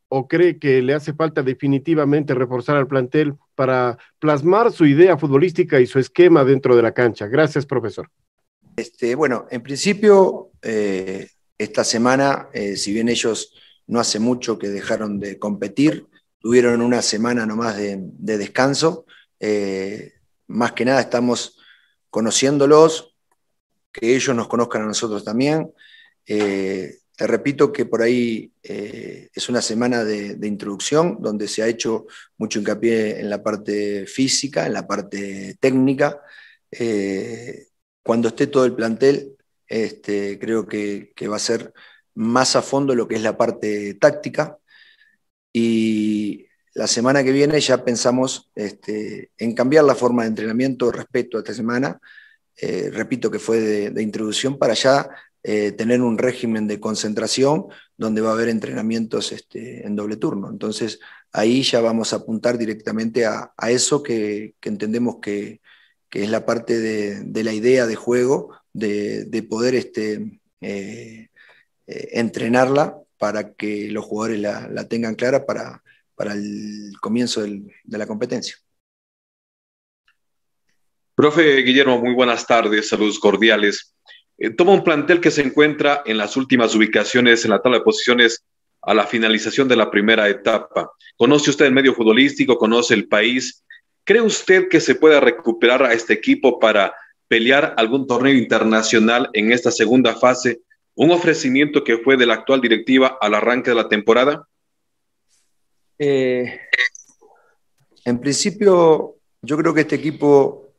o 0.07 0.27
cree 0.27 0.59
que 0.59 0.83
le 0.83 0.93
hace 0.93 1.13
falta 1.13 1.41
definitivamente 1.41 2.35
reforzar 2.35 2.77
al 2.77 2.85
plantel 2.85 3.33
para 3.55 3.97
plasmar 4.19 4.71
su 4.71 4.85
idea 4.85 5.17
futbolística 5.17 5.79
y 5.79 5.87
su 5.87 5.97
esquema 5.97 6.43
dentro 6.43 6.75
de 6.75 6.83
la 6.83 6.91
cancha? 6.91 7.25
Gracias, 7.25 7.65
profesor. 7.65 8.11
Este, 8.77 9.15
bueno, 9.15 9.47
en 9.49 9.63
principio, 9.63 10.51
eh, 10.61 11.29
esta 11.57 11.83
semana, 11.83 12.49
si 12.75 12.93
bien 12.93 13.09
ellos 13.09 13.55
no 13.87 13.99
hace 13.99 14.19
mucho 14.19 14.59
que 14.59 14.69
dejaron 14.69 15.19
de 15.19 15.39
competir, 15.39 16.05
tuvieron 16.37 16.83
una 16.83 17.01
semana 17.01 17.47
nomás 17.47 17.75
de 17.75 18.37
descanso. 18.37 19.07
Eh, 19.39 20.13
más 20.47 20.73
que 20.73 20.85
nada 20.85 21.01
estamos 21.01 21.57
conociéndolos, 22.09 23.15
que 23.91 24.15
ellos 24.15 24.35
nos 24.35 24.47
conozcan 24.47 24.83
a 24.83 24.87
nosotros 24.87 25.23
también. 25.23 25.73
Eh, 26.25 26.97
te 27.15 27.27
repito 27.27 27.71
que 27.71 27.85
por 27.85 28.01
ahí 28.01 28.51
eh, 28.63 29.29
es 29.33 29.49
una 29.49 29.61
semana 29.61 30.03
de, 30.03 30.37
introducción 30.47 31.17
donde 31.19 31.47
se 31.47 31.61
ha 31.63 31.67
hecho 31.67 32.05
mucho 32.37 32.59
hincapié 32.59 33.19
en 33.19 33.29
la 33.29 33.43
parte 33.43 34.05
física, 34.07 34.65
en 34.65 34.73
la 34.73 34.87
parte 34.87 35.57
técnica. 35.59 36.21
Cuando 38.03 38.29
esté 38.29 38.47
todo 38.47 38.65
el 38.65 38.75
plantel, 38.75 39.35
este, 39.67 40.39
creo 40.39 40.65
que, 40.65 41.11
que, 41.15 41.27
va 41.27 41.35
a 41.35 41.39
ser 41.39 41.73
más 42.15 42.55
a 42.55 42.61
fondo 42.61 42.95
lo 42.95 43.07
que 43.07 43.15
es 43.15 43.21
la 43.21 43.37
parte 43.37 43.95
táctica. 43.95 44.57
Y 45.53 46.48
la 46.79 46.87
semana 46.87 47.25
que 47.25 47.33
viene 47.33 47.59
ya 47.59 47.83
pensamos 47.83 48.49
este, 48.55 49.31
en 49.37 49.53
cambiar 49.53 49.83
la 49.83 49.95
forma 49.95 50.21
de 50.23 50.29
entrenamiento 50.29 50.89
respecto 50.93 51.35
a 51.35 51.41
esta 51.41 51.53
semana. 51.53 51.99
Eh, 52.55 52.89
repito 52.89 53.29
que 53.29 53.37
fue 53.37 53.59
de, 53.59 54.01
introducción 54.01 54.57
para 54.57 54.75
ya 54.75 55.09
eh, 55.43 55.73
tener 55.73 56.01
un 56.01 56.17
régimen 56.17 56.67
de 56.67 56.79
concentración 56.79 57.65
donde 57.97 58.21
va 58.21 58.29
a 58.29 58.33
haber 58.33 58.47
entrenamientos 58.47 59.33
este, 59.33 59.85
en 59.85 59.97
doble 59.97 60.15
turno. 60.15 60.49
Entonces 60.49 61.01
ahí 61.33 61.63
ya 61.63 61.81
vamos 61.81 62.13
a 62.13 62.17
apuntar 62.17 62.57
directamente 62.57 63.25
a, 63.25 63.51
eso 63.67 64.01
que, 64.01 64.55
entendemos 64.61 65.17
que, 65.21 65.59
es 66.11 66.29
la 66.29 66.45
parte 66.45 66.79
de, 66.79 67.43
la 67.43 67.51
idea 67.51 67.87
de 67.87 67.95
juego 67.97 68.53
de, 68.71 69.25
de 69.25 69.43
poder 69.43 69.75
este, 69.75 70.39
eh, 70.61 71.27
entrenarla 71.85 72.97
para 73.17 73.51
que 73.51 73.89
los 73.91 74.05
jugadores 74.05 74.39
la, 74.39 74.69
la 74.69 74.87
tengan 74.87 75.15
clara 75.15 75.45
para, 75.45 75.83
para 76.19 76.33
el 76.33 76.91
comienzo 76.99 77.41
del, 77.41 77.71
de 77.81 77.97
la 77.97 78.05
competencia. 78.05 78.57
Profe 81.15 81.61
Guillermo, 81.61 81.97
muy 81.97 82.13
buenas 82.13 82.45
tardes, 82.45 82.89
saludos 82.89 83.17
cordiales. 83.19 83.95
Eh, 84.37 84.49
toma 84.49 84.73
un 84.73 84.83
plantel 84.83 85.21
que 85.21 85.31
se 85.31 85.41
encuentra 85.41 86.03
en 86.05 86.17
las 86.17 86.35
últimas 86.35 86.75
ubicaciones 86.75 87.45
en 87.45 87.51
la 87.51 87.61
tabla 87.61 87.77
de 87.77 87.85
posiciones 87.85 88.43
a 88.81 88.93
la 88.93 89.07
finalización 89.07 89.69
de 89.69 89.77
la 89.77 89.89
primera 89.89 90.27
etapa. 90.27 90.91
Conoce 91.15 91.51
usted 91.51 91.67
el 91.67 91.73
medio 91.73 91.93
futbolístico, 91.93 92.57
conoce 92.57 92.95
el 92.95 93.07
país. 93.07 93.63
¿Cree 94.03 94.21
usted 94.21 94.67
que 94.67 94.81
se 94.81 94.95
pueda 94.95 95.21
recuperar 95.21 95.83
a 95.83 95.93
este 95.93 96.11
equipo 96.11 96.59
para 96.59 96.93
pelear 97.29 97.75
algún 97.77 98.07
torneo 98.07 98.33
internacional 98.33 99.29
en 99.31 99.53
esta 99.53 99.71
segunda 99.71 100.15
fase, 100.15 100.59
un 100.95 101.11
ofrecimiento 101.11 101.85
que 101.85 101.99
fue 101.99 102.17
de 102.17 102.25
la 102.25 102.33
actual 102.33 102.59
directiva 102.59 103.17
al 103.21 103.35
arranque 103.35 103.69
de 103.69 103.77
la 103.77 103.87
temporada? 103.87 104.49
Eh, 105.99 106.59
en 108.05 108.19
principio, 108.19 109.17
yo 109.41 109.57
creo 109.57 109.73
que 109.73 109.81
este 109.81 109.95
equipo 109.95 110.73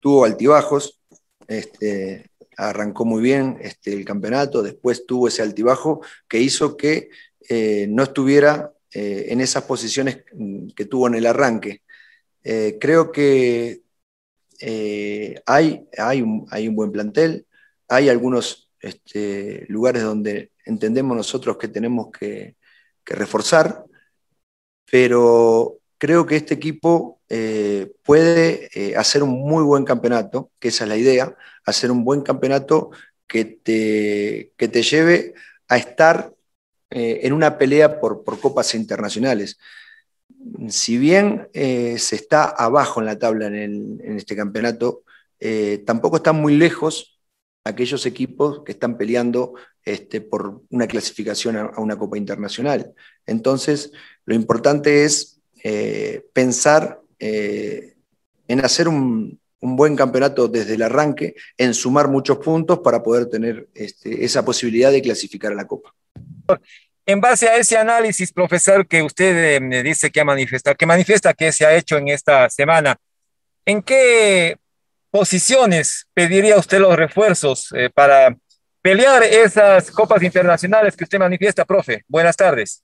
tuvo 0.00 0.24
altibajos, 0.24 1.00
este, 1.46 2.30
arrancó 2.56 3.04
muy 3.04 3.22
bien 3.22 3.58
este, 3.60 3.92
el 3.92 4.04
campeonato, 4.04 4.62
después 4.62 5.06
tuvo 5.06 5.28
ese 5.28 5.42
altibajo 5.42 6.00
que 6.28 6.40
hizo 6.40 6.76
que 6.76 7.10
eh, 7.48 7.86
no 7.88 8.02
estuviera 8.02 8.72
eh, 8.92 9.26
en 9.28 9.40
esas 9.40 9.62
posiciones 9.64 10.24
que 10.74 10.84
tuvo 10.86 11.06
en 11.06 11.14
el 11.14 11.26
arranque. 11.26 11.82
Creo 12.80 13.10
que 13.10 13.82
hay, 15.46 16.22
un, 16.22 16.76
buen 16.76 16.92
plantel, 16.92 17.44
hay 17.88 18.08
algunos 18.08 18.70
este, 18.80 19.64
lugares 19.68 20.04
donde 20.04 20.52
entendemos 20.64 21.16
nosotros 21.16 21.56
que 21.56 21.68
tenemos 21.68 22.10
que, 22.12 22.54
reforzar, 23.04 23.84
pero 24.90 25.78
creo 25.98 26.26
que 26.26 26.36
este 26.36 26.54
equipo 26.54 27.20
eh, 27.28 27.92
puede 28.04 28.68
eh, 28.74 28.96
hacer 28.96 29.22
un 29.22 29.30
muy 29.30 29.64
buen 29.64 29.84
campeonato, 29.84 30.50
que 30.58 30.68
esa 30.68 30.84
es 30.84 30.88
la 30.88 30.96
idea, 30.96 31.36
hacer 31.64 31.90
un 31.90 32.04
buen 32.04 32.22
campeonato 32.22 32.90
que 33.26 33.44
te, 33.44 34.52
que 34.56 34.68
te 34.68 34.82
lleve 34.82 35.34
a 35.68 35.76
estar 35.76 36.32
eh, 36.90 37.20
en 37.22 37.32
una 37.32 37.58
pelea 37.58 38.00
por, 38.00 38.22
por 38.22 38.40
copas 38.40 38.74
internacionales. 38.74 39.58
Si 40.68 40.96
bien 40.96 41.48
se 41.52 42.14
está 42.14 42.44
abajo 42.44 43.00
en 43.00 43.06
la 43.06 43.18
tabla 43.18 43.46
en, 43.46 43.54
el, 43.56 44.00
en 44.04 44.16
este 44.16 44.36
campeonato, 44.36 45.02
tampoco 45.84 46.18
están 46.18 46.36
muy 46.36 46.56
lejos 46.56 47.15
aquellos 47.66 48.06
equipos 48.06 48.62
que 48.64 48.72
están 48.72 48.96
peleando 48.96 49.54
este, 49.84 50.20
por 50.20 50.62
una 50.70 50.86
clasificación 50.86 51.56
a, 51.56 51.72
una 51.78 51.98
Copa 51.98 52.16
Internacional. 52.16 52.94
Entonces, 53.26 53.92
lo 54.24 54.34
importante 54.34 55.04
es 55.04 55.40
eh, 55.62 56.24
pensar 56.32 57.00
eh, 57.18 57.94
en 58.46 58.64
hacer 58.64 58.86
un, 58.88 59.40
un, 59.60 59.76
buen 59.76 59.96
campeonato 59.96 60.46
desde 60.46 60.74
el 60.74 60.82
arranque, 60.82 61.34
en 61.58 61.74
sumar 61.74 62.08
muchos 62.08 62.38
puntos 62.38 62.78
para 62.78 63.02
poder 63.02 63.26
tener 63.26 63.68
este, 63.74 64.24
esa 64.24 64.44
posibilidad 64.44 64.92
de 64.92 65.02
clasificar 65.02 65.52
a 65.52 65.56
la 65.56 65.66
Copa. 65.66 65.92
En 67.04 67.20
base 67.20 67.48
a 67.48 67.56
ese 67.56 67.76
análisis, 67.76 68.32
profesor, 68.32 68.86
que 68.86 69.02
usted 69.02 69.56
eh, 69.56 69.60
me 69.60 69.82
dice 69.82 70.10
que 70.10 70.20
ha 70.20 70.24
manifestado, 70.24 70.76
que 70.76 70.86
manifiesta 70.86 71.34
que 71.34 71.50
se 71.50 71.66
ha 71.66 71.74
hecho 71.74 71.96
en 71.96 72.08
esta 72.08 72.48
semana, 72.48 72.96
¿en 73.64 73.82
qué 73.82 74.56
posiciones 75.10 76.06
pediría 76.14 76.58
usted 76.58 76.80
los 76.80 76.96
refuerzos 76.96 77.68
eh, 77.74 77.90
para 77.92 78.36
pelear 78.82 79.22
esas 79.22 79.90
copas 79.90 80.22
internacionales 80.22 80.96
que 80.96 81.04
usted 81.04 81.18
manifiesta, 81.18 81.64
profe? 81.64 82.04
Buenas 82.08 82.36
tardes. 82.36 82.82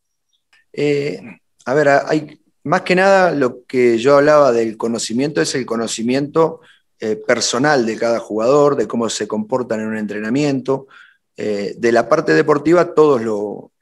Eh, 0.72 1.20
a 1.64 1.74
ver, 1.74 1.88
hay 1.88 2.40
más 2.64 2.82
que 2.82 2.94
nada 2.94 3.32
lo 3.32 3.64
que 3.64 3.98
yo 3.98 4.16
hablaba 4.16 4.52
del 4.52 4.76
conocimiento 4.76 5.40
es 5.40 5.54
el 5.54 5.66
conocimiento 5.66 6.60
eh, 7.00 7.16
personal 7.16 7.86
de 7.86 7.96
cada 7.96 8.18
jugador, 8.18 8.76
de 8.76 8.86
cómo 8.86 9.08
se 9.08 9.26
comportan 9.26 9.80
en 9.80 9.86
un 9.86 9.96
entrenamiento. 9.96 10.86
De 11.34 11.90
la 11.90 12.08
parte 12.08 12.34
deportiva, 12.34 12.94
todos 12.94 13.20
lo, 13.20 13.72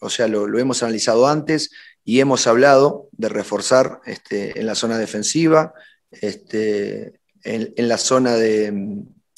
o 0.00 0.10
sea, 0.10 0.28
lo, 0.28 0.58
hemos 0.58 0.82
analizado 0.82 1.26
antes 1.26 1.70
y 2.04 2.20
hemos 2.20 2.46
hablado 2.46 3.08
de 3.12 3.28
reforzar 3.28 4.00
este, 4.06 4.58
en 4.58 4.66
la 4.66 4.74
zona 4.74 4.98
defensiva, 4.98 5.74
este, 6.10 7.20
en, 7.48 7.88
la 7.88 7.98
zona 7.98 8.34
de, 8.34 8.72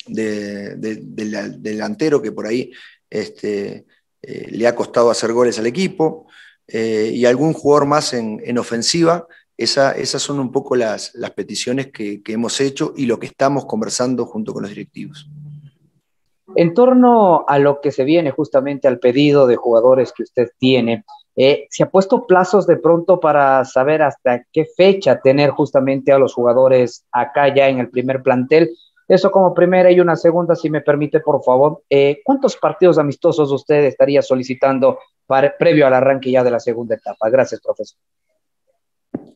del 0.07 1.63
delantero, 1.63 2.21
que 2.21 2.33
por 2.33 2.47
ahí 2.47 2.73
este, 3.09 3.87
eh, 4.23 4.49
le 4.51 4.67
ha 4.67 4.75
costado 4.75 5.11
hacer 5.11 5.33
goles 5.33 5.59
al 5.59 5.67
equipo, 5.67 6.27
y 6.73 7.25
algún 7.25 7.53
jugador 7.53 7.85
más 7.87 8.13
en, 8.13 8.41
en 8.45 8.57
ofensiva 8.57 9.27
esas 9.61 10.23
son 10.23 10.41
un 10.41 10.51
poco 10.51 10.75
las, 10.75 11.13
peticiones 11.35 11.89
que, 11.93 12.23
hemos 12.27 12.61
hecho 12.61 12.95
y 12.97 13.05
lo 13.05 13.19
que 13.19 13.27
estamos 13.27 13.67
conversando 13.67 14.25
junto 14.25 14.55
con 14.55 14.63
los 14.63 14.71
directivos. 14.71 15.29
En 16.57 16.73
torno 16.73 17.45
a 17.47 17.59
lo 17.59 17.81
que 17.81 17.93
se 17.93 18.05
viene 18.05 18.31
justamente 18.31 18.89
al 18.89 18.99
pedido 18.99 19.47
de 19.47 19.57
jugadores 19.57 20.13
que 20.13 20.23
usted 20.23 20.49
tiene, 20.59 21.05
eh, 21.37 21.67
¿se 21.71 21.83
ha 21.83 21.91
puesto 21.91 22.27
plazos 22.27 22.67
de 22.67 22.77
pronto 22.77 23.21
para 23.21 23.65
saber 23.65 24.03
hasta 24.03 24.45
qué 24.53 24.67
fecha 24.77 25.21
tener 25.21 25.51
justamente 25.51 26.13
a 26.13 26.19
los 26.19 26.35
jugadores 26.35 27.05
acá 27.13 27.55
ya 27.55 27.69
en 27.69 27.79
el 27.79 27.91
primer 27.91 28.23
plantel? 28.23 28.71
Eso 29.09 29.31
como 29.31 29.55
primera 29.55 29.91
y 29.91 29.99
una 29.99 30.15
segunda, 30.15 30.55
si 30.55 30.71
me 30.71 30.83
permite, 30.83 31.21
por 31.21 31.43
favor. 31.43 31.83
Eh, 31.91 32.21
¿Cuántos 32.25 32.57
partidos 32.57 32.99
amistosos 32.99 33.51
usted 33.51 33.85
estaría 33.85 34.23
solicitando 34.23 34.99
previo 35.59 35.87
al 35.87 35.95
arranque 35.95 36.31
ya 36.31 36.45
de 36.45 36.51
la 36.51 36.61
segunda 36.61 36.95
etapa? 36.95 37.29
Gracias, 37.29 37.61
profesor. 37.61 37.99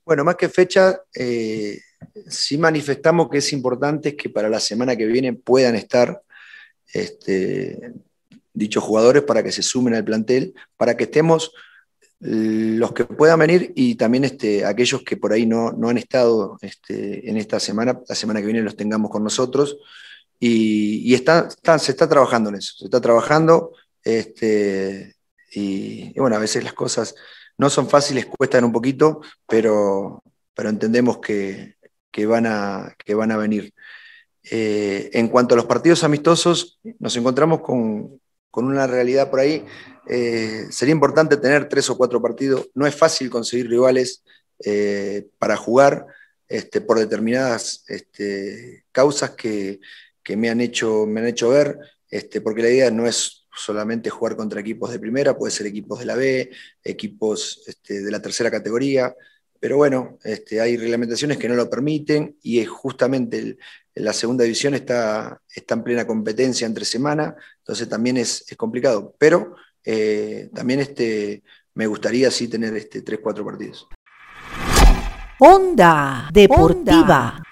Bueno, 0.05 0.25
más 0.25 0.37
que 0.37 0.49
fecha, 0.49 1.01
eh, 1.15 1.79
sí 2.27 2.59
manifestamos 2.59 3.29
que 3.29 3.39
es 3.39 3.53
importante 3.53 4.15
que 4.15 4.29
para 4.29 4.49
la 4.49 4.61
semana 4.61 4.97
que 4.97 5.07
viene 5.07 5.33
puedan 5.33 5.75
estar 5.75 6.23
este, 6.93 7.93
dichos 8.53 8.85
jugadores 8.85 9.23
para 9.23 9.43
que 9.43 9.51
se 9.51 9.63
sumen 9.63 9.95
al 9.95 10.05
plantel, 10.05 10.55
para 10.77 10.97
que 10.97 11.05
estemos 11.05 11.53
los 12.27 12.93
que 12.93 13.05
puedan 13.05 13.39
venir 13.39 13.75
y 13.77 13.97
también 13.97 14.25
este, 14.25 14.65
aquellos 14.65 15.03
que 15.03 15.19
por 15.19 15.35
ahí 15.35 15.45
no, 15.45 15.69
han 15.87 15.99
estado 15.99 16.57
este, 16.63 17.29
en 17.29 17.37
esta 17.37 17.61
semana, 17.61 18.01
la 18.09 18.15
semana 18.15 18.41
que 18.41 18.47
viene 18.47 18.63
los 18.63 18.77
tengamos 18.77 19.11
con 19.11 19.23
nosotros. 19.23 19.77
Y, 20.41 21.13
está, 21.13 21.51
se 21.51 21.93
está 21.93 22.09
trabajando 22.09 22.49
en 22.49 22.57
eso, 22.57 22.77
se 22.79 22.87
está 22.87 22.99
trabajando. 22.99 23.73
Este, 24.03 25.17
y, 25.53 26.19
bueno, 26.19 26.37
a 26.37 26.39
veces 26.39 26.65
las 26.65 26.73
cosas 26.73 27.15
no 27.59 27.69
son 27.69 27.91
fáciles, 27.91 28.25
cuestan 28.25 28.65
un 28.65 28.73
poquito, 28.73 29.21
pero, 29.47 30.23
pero 30.55 30.71
entendemos 30.71 31.19
que, 31.19 31.77
van 32.27 32.47
a, 32.47 32.95
que 33.05 33.15
van 33.15 33.33
a 33.33 33.37
venir. 33.37 33.75
Eh, 34.51 35.11
en 35.13 35.29
cuanto 35.29 35.55
a 35.55 35.57
los 35.57 35.67
partidos 35.67 36.05
amistosos, 36.05 36.81
nos 36.99 37.15
encontramos 37.17 37.61
con, 37.61 38.19
una 38.63 38.87
realidad 38.87 39.31
por 39.31 39.41
ahí. 39.41 39.65
Eh, 40.07 40.67
sería 40.71 40.93
importante 40.93 41.37
tener 41.39 41.69
tres 41.69 41.91
o 41.91 41.97
cuatro 41.97 42.23
partidos. 42.23 42.69
No 42.75 42.87
es 42.87 42.95
fácil 42.95 43.31
conseguir 43.31 43.69
rivales 43.69 44.23
eh, 44.65 45.27
para 45.39 45.57
jugar 45.57 46.07
este, 46.49 46.81
por 46.81 46.99
determinadas 46.99 47.85
este, 47.89 48.85
causas 48.93 49.31
que, 49.31 49.81
me, 50.37 50.51
han 50.51 50.61
hecho, 50.61 51.07
me 51.07 51.21
han 51.21 51.27
hecho 51.27 51.49
ver, 51.49 51.79
este, 52.09 52.41
porque 52.41 52.63
la 52.63 52.71
idea 52.71 52.91
no 52.91 53.07
es 53.07 53.47
solamente 53.57 54.11
jugar 54.11 54.37
contra 54.37 54.61
equipos 54.61 54.91
de 54.91 54.99
primera, 54.99 55.37
puede 55.37 55.53
ser 55.53 55.67
equipos 55.67 55.99
de 55.99 56.07
la 56.07 56.17
B, 56.17 56.51
equipos 56.83 57.63
este, 57.67 58.03
de 58.03 58.11
la 58.11 58.21
tercera 58.21 58.51
categoría, 58.51 59.15
pero 59.65 59.79
bueno, 59.79 60.19
este, 60.23 60.61
hay 60.61 60.77
reglamentaciones 60.77 61.39
que 61.39 61.49
no 61.49 61.55
lo 61.55 61.71
permiten 61.71 62.37
y 62.43 62.61
es 62.61 62.69
justamente 62.69 63.57
la 63.95 64.13
segunda 64.13 64.45
división 64.45 64.75
está, 64.75 65.41
está, 65.49 65.73
en 65.73 65.83
plena 65.83 66.07
competencia 66.07 66.67
entre 66.67 66.85
semana, 66.85 67.35
entonces 67.61 67.89
también 67.89 68.19
es, 68.19 68.45
complicado, 68.59 69.15
pero 69.17 69.55
eh, 69.83 70.51
también 70.55 70.81
este, 70.81 71.43
me 71.73 71.87
gustaría 71.87 72.31
sí 72.31 72.47
tener 72.47 72.77
este, 72.77 73.03
3-4 73.03 73.43
partidos. 73.43 73.89
Onda 75.39 76.29
Deportiva. 76.31 77.43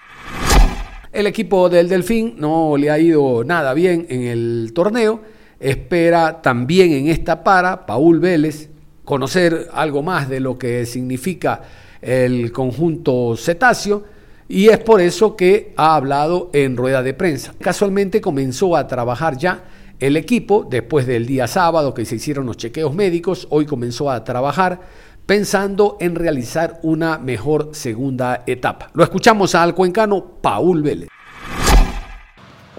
El 1.11 1.25
equipo 1.25 1.67
del 1.67 1.89
Delfín 1.89 2.35
no 2.37 2.77
le 2.77 2.91
ha 2.91 2.99
ido 2.99 3.43
nada 3.43 3.73
bien 3.73 4.05
en 4.07 4.21
el 4.21 4.71
torneo 4.75 5.19
espera 5.59 6.43
también 6.43 6.91
en 6.91 7.07
esta 7.07 7.43
para 7.43 7.87
Paul 7.87 8.19
Vélez 8.19 8.69
conocer 9.03 9.69
algo 9.73 10.03
más 10.03 10.29
de 10.29 10.39
lo 10.39 10.59
que 10.59 10.85
significa 10.85 11.63
el 12.03 12.51
conjunto 12.51 13.35
cetáceo 13.37 14.03
y 14.47 14.67
es 14.67 14.79
por 14.79 15.01
eso 15.01 15.35
que 15.35 15.73
ha 15.77 15.95
hablado 15.95 16.49
en 16.53 16.77
rueda 16.77 17.01
de 17.01 17.13
prensa. 17.13 17.53
Casualmente 17.59 18.21
comenzó 18.21 18.75
a 18.75 18.87
trabajar 18.87 19.37
ya 19.37 19.63
el 19.99 20.17
equipo 20.17 20.67
después 20.69 21.07
del 21.07 21.25
día 21.25 21.47
sábado 21.47 21.93
que 21.93 22.05
se 22.05 22.15
hicieron 22.15 22.45
los 22.45 22.57
chequeos 22.57 22.93
médicos, 22.93 23.47
hoy 23.49 23.65
comenzó 23.65 24.11
a 24.11 24.23
trabajar 24.23 24.81
pensando 25.25 25.97
en 25.99 26.15
realizar 26.15 26.79
una 26.83 27.17
mejor 27.17 27.69
segunda 27.71 28.43
etapa. 28.45 28.89
Lo 28.93 29.03
escuchamos 29.03 29.55
al 29.55 29.73
cuencano 29.73 30.23
Paul 30.41 30.83
Vélez. 30.83 31.09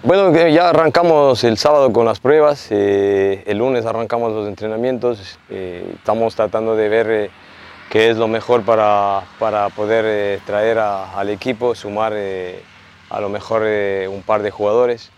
Bueno, 0.02 0.36
ya 0.48 0.68
arrancamos 0.68 1.42
el 1.44 1.56
sábado 1.56 1.90
con 1.90 2.04
las 2.04 2.20
pruebas, 2.20 2.66
eh, 2.68 3.42
el 3.46 3.56
lunes 3.56 3.86
arrancamos 3.86 4.32
los 4.34 4.46
entrenamientos, 4.46 5.38
eh, 5.48 5.94
estamos 5.94 6.34
tratando 6.34 6.76
de 6.76 6.88
ver 6.90 7.10
eh, 7.10 7.30
qué 7.90 8.10
es 8.10 8.16
lo 8.16 8.28
mejor 8.28 8.62
para, 8.64 9.22
para 9.38 9.68
poder 9.70 10.40
traer 10.46 10.78
al 10.78 11.28
equipo, 11.30 11.74
sumar 11.74 12.12
a 13.10 13.20
lo 13.20 13.28
mejor 13.28 13.62
un 14.08 14.22
par 14.22 14.42
de 14.42 14.50
jugadores. 14.50 15.10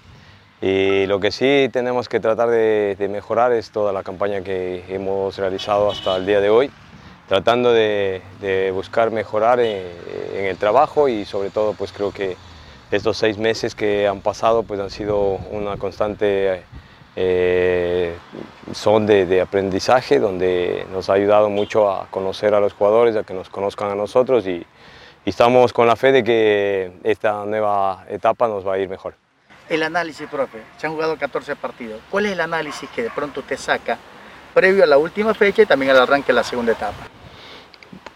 Y 0.60 1.06
lo 1.06 1.20
que 1.20 1.30
sí 1.32 1.68
tenemos 1.70 2.08
que 2.08 2.18
tratar 2.18 2.48
de, 2.48 3.08
mejorar 3.10 3.52
es 3.52 3.70
toda 3.70 3.92
la 3.92 4.02
campaña 4.02 4.40
que 4.40 4.84
hemos 4.88 5.36
realizado 5.36 5.90
hasta 5.90 6.16
el 6.16 6.24
día 6.24 6.40
de 6.40 6.48
hoy, 6.48 6.70
tratando 7.28 7.72
de, 7.72 8.22
buscar 8.74 9.10
mejorar 9.10 9.60
en, 9.60 9.86
en 10.34 10.46
el 10.46 10.56
trabajo 10.56 11.08
y 11.08 11.24
sobre 11.24 11.50
todo 11.50 11.74
pues 11.74 11.92
creo 11.92 12.10
que 12.10 12.36
estos 12.90 13.16
seis 13.16 13.36
meses 13.36 13.74
que 13.74 14.06
han 14.06 14.20
pasado 14.20 14.62
pues 14.62 14.80
han 14.80 14.90
sido 14.90 15.38
una 15.50 15.76
constante 15.76 16.62
eh, 17.18 18.14
son 18.72 19.06
de, 19.06 19.40
aprendizaje 19.40 20.20
donde 20.20 20.86
nos 20.92 21.08
ha 21.08 21.14
ayudado 21.14 21.48
mucho 21.48 21.90
a 21.90 22.06
conocer 22.10 22.54
a 22.54 22.60
los 22.60 22.74
jugadores, 22.74 23.16
a 23.16 23.24
que 23.24 23.32
nos 23.32 23.48
conozcan 23.48 23.90
a 23.90 23.94
nosotros 23.94 24.46
y, 24.46 24.64
estamos 25.24 25.72
con 25.72 25.88
la 25.88 25.96
fe 25.96 26.12
de 26.12 26.22
que 26.22 26.92
esta 27.02 27.44
nueva 27.44 28.04
etapa 28.08 28.46
nos 28.46 28.64
va 28.64 28.74
a 28.74 28.78
ir 28.78 28.88
mejor. 28.88 29.14
El 29.68 29.82
análisis, 29.82 30.28
profe, 30.28 30.62
se 30.76 30.86
han 30.86 30.92
jugado 30.92 31.16
14 31.16 31.56
partidos. 31.56 32.00
¿Cuál 32.08 32.26
es 32.26 32.32
el 32.32 32.40
análisis 32.40 32.88
que 32.90 33.02
de 33.02 33.10
pronto 33.10 33.42
te 33.42 33.56
saca 33.56 33.98
previo 34.54 34.84
a 34.84 34.86
la 34.86 34.98
última 34.98 35.34
fecha 35.34 35.62
y 35.62 35.66
también 35.66 35.90
al 35.90 36.02
arranque 36.02 36.28
de 36.28 36.34
la 36.34 36.44
segunda 36.44 36.70
etapa? 36.70 37.15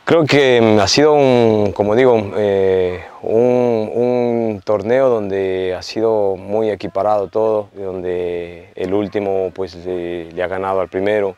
Creo 0.05 0.25
que 0.25 0.61
mm, 0.61 0.81
ha 0.81 0.89
sido, 0.89 1.13
un, 1.15 1.73
como 1.73 1.95
digo, 1.95 2.33
eh, 2.37 3.05
un, 3.23 4.61
torneo 4.65 5.09
donde 5.09 5.75
ha 5.77 5.83
sido 5.83 6.37
muy 6.37 6.71
equiparado 6.71 7.29
todo, 7.29 7.69
donde 7.75 8.71
el 8.75 8.95
último 8.95 9.51
pues, 9.55 9.75
le, 9.77 10.43
ha 10.43 10.47
ganado 10.49 10.81
al 10.81 10.89
primero, 10.89 11.37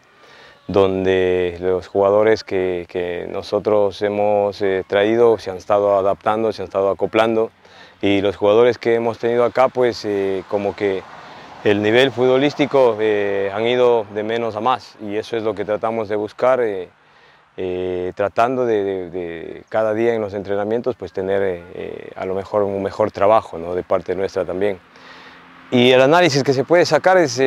donde 0.69 1.57
los 1.61 1.87
jugadores 1.89 2.45
que, 2.45 3.29
nosotros 3.31 4.01
hemos 4.03 4.61
eh, 4.63 4.85
traído 4.87 5.39
se 5.39 5.51
han 5.51 5.57
estado 5.57 5.97
adaptando, 5.97 6.53
se 6.53 6.63
han 6.63 6.69
estado 6.69 6.91
acoplando 6.91 7.51
y 8.01 8.21
los 8.21 8.37
jugadores 8.37 8.79
que 8.79 8.95
hemos 8.95 9.19
tenido 9.19 9.45
acá 9.45 9.69
pues 9.69 10.05
eh, 10.05 10.45
como 10.49 10.75
que 10.75 11.03
el 11.65 11.83
nivel 11.83 12.11
futbolístico 12.11 12.97
han 13.55 13.67
ido 13.67 14.07
de 14.15 14.23
menos 14.23 14.57
a 14.57 14.61
más 14.61 14.97
y 15.01 15.17
eso 15.17 15.37
es 15.37 15.43
lo 15.43 15.55
que 15.55 15.65
tratamos 15.65 16.09
de 16.09 16.17
buscar. 16.17 16.61
Eh, 17.59 18.13
tratando 18.17 18.65
de, 18.65 19.63
cada 19.69 19.93
día 19.93 20.15
en 20.15 20.23
los 20.23 20.33
entrenamientos 20.33 20.97
pues 20.97 21.13
tener 21.13 21.43
eh, 21.43 21.63
eh, 21.75 22.11
a 22.17 22.25
lo 22.25 22.35
mejor 22.35 22.63
un 22.63 22.83
mejor 22.83 23.11
trabajo 23.11 23.59
¿no? 23.59 23.75
de 23.75 23.83
parte 23.83 24.15
nuestra 24.15 24.45
también. 24.47 24.81
Y 25.71 25.91
el 25.91 26.01
análisis 26.01 26.43
que 26.43 26.55
se 26.55 26.65
puede 26.65 26.87
sacar 26.87 27.19
es 27.19 27.39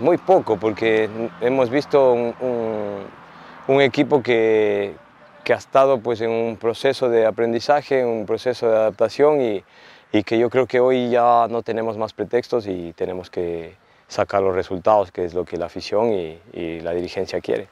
muy 0.00 0.18
poco 0.18 0.56
porque 0.56 1.08
hemos 1.40 1.70
visto 1.70 2.12
un, 2.12 3.80
equipo 3.80 4.22
que, 4.22 4.94
que, 5.42 5.54
ha 5.54 5.56
estado 5.56 6.00
pues 6.00 6.20
en 6.20 6.30
un 6.30 6.56
proceso 6.56 7.08
de 7.08 7.24
aprendizaje, 7.24 8.04
un 8.04 8.26
proceso 8.26 8.68
de 8.68 8.76
adaptación 8.76 9.40
y, 9.40 9.64
y 10.12 10.22
que 10.22 10.38
yo 10.38 10.50
creo 10.50 10.66
que 10.66 10.80
hoy 10.80 11.08
ya 11.08 11.46
no 11.48 11.62
tenemos 11.62 11.96
más 11.96 12.12
pretextos 12.12 12.66
y 12.66 12.92
tenemos 12.92 13.30
que 13.30 13.74
sacar 14.08 14.42
los 14.42 14.54
resultados, 14.54 15.10
que 15.12 15.24
es 15.24 15.32
lo 15.32 15.46
que 15.46 15.56
la 15.56 15.66
afición 15.66 16.12
y, 16.12 16.38
y 16.52 16.80
la 16.80 16.92
dirigencia 16.92 17.40
quiere. 17.40 17.68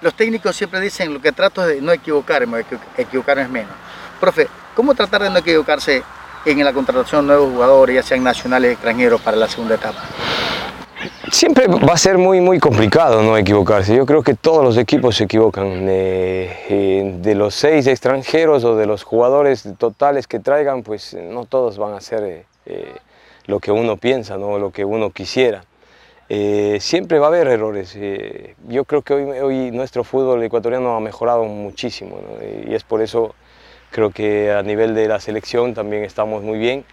Los 0.00 0.14
técnicos 0.14 0.56
siempre 0.56 0.80
dicen 0.80 1.12
lo 1.12 1.20
que 1.20 1.32
trato 1.32 1.62
es 1.62 1.76
de 1.76 1.82
no 1.82 1.92
equivocarme, 1.92 2.64
equivocarme 2.96 3.42
es 3.42 3.50
menos. 3.50 3.72
Profe, 4.18 4.48
¿cómo 4.74 4.94
tratar 4.94 5.22
de 5.22 5.30
no 5.30 5.38
equivocarse 5.38 6.02
en 6.44 6.64
la 6.64 6.72
contratación 6.72 7.26
de 7.26 7.34
nuevos 7.34 7.52
jugadores, 7.52 7.96
ya 7.96 8.02
sean 8.02 8.22
nacionales 8.22 8.70
o 8.70 8.72
extranjeros, 8.72 9.20
para 9.20 9.36
la 9.36 9.48
segunda 9.48 9.74
etapa? 9.74 10.02
Siempre 11.30 11.66
va 11.68 11.94
a 11.94 11.96
ser 11.96 12.18
muy, 12.18 12.40
muy 12.40 12.58
complicado 12.58 13.22
no 13.22 13.36
equivocarse. 13.36 13.94
Yo 13.94 14.04
creo 14.04 14.22
que 14.22 14.34
todos 14.34 14.64
los 14.64 14.76
equipos 14.76 15.16
se 15.16 15.24
equivocan. 15.24 15.86
Eh, 15.88 16.64
eh, 16.68 17.18
de 17.20 17.34
los 17.34 17.54
seis 17.54 17.86
extranjeros 17.86 18.64
o 18.64 18.76
de 18.76 18.86
los 18.86 19.04
jugadores 19.04 19.68
totales 19.78 20.26
que 20.26 20.40
traigan, 20.40 20.82
pues 20.82 21.14
no 21.14 21.44
todos 21.44 21.78
van 21.78 21.92
a 21.92 21.98
hacer 21.98 22.46
eh, 22.66 22.94
lo 23.46 23.60
que 23.60 23.70
uno 23.70 23.96
piensa, 23.96 24.36
¿no? 24.36 24.58
lo 24.58 24.70
que 24.70 24.84
uno 24.84 25.10
quisiera. 25.10 25.64
Siempre 26.80 27.18
va 27.18 27.26
a 27.26 27.28
haber 27.28 27.48
errores. 27.48 27.98
yo 28.68 28.84
creo 28.84 29.02
que 29.02 29.14
hoy, 29.14 29.70
nuestro 29.72 30.04
fútbol 30.04 30.42
ecuatoriano 30.42 30.96
ha 30.96 31.00
mejorado 31.00 31.44
muchísimo 31.44 32.20
y 32.66 32.74
es 32.74 32.84
por 32.84 33.02
eso 33.02 33.34
creo 33.90 34.10
que 34.10 34.52
a 34.52 34.62
nivel 34.62 34.94
de 34.94 35.08
la 35.08 35.20
selección 35.20 35.74
también 35.74 36.04
estamos 36.04 36.42
muy 36.42 36.58
bien. 36.58 36.84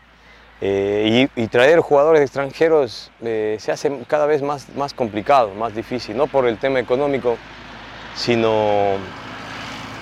Eh, 0.59 1.29
y, 1.35 1.47
traer 1.47 1.81
jugadores 1.81 2.23
extranjeros 2.23 3.11
eh, 3.21 3.57
se 3.59 3.71
hace 3.71 3.91
cada 4.07 4.25
vez 4.25 4.41
más, 4.41 4.67
más 4.75 4.91
complicado, 4.91 5.53
más 5.53 5.75
difícil, 5.75 6.17
no 6.17 6.25
por 6.25 6.47
el 6.47 6.57
tema 6.57 6.79
económico, 6.79 7.37
sino 8.15 8.95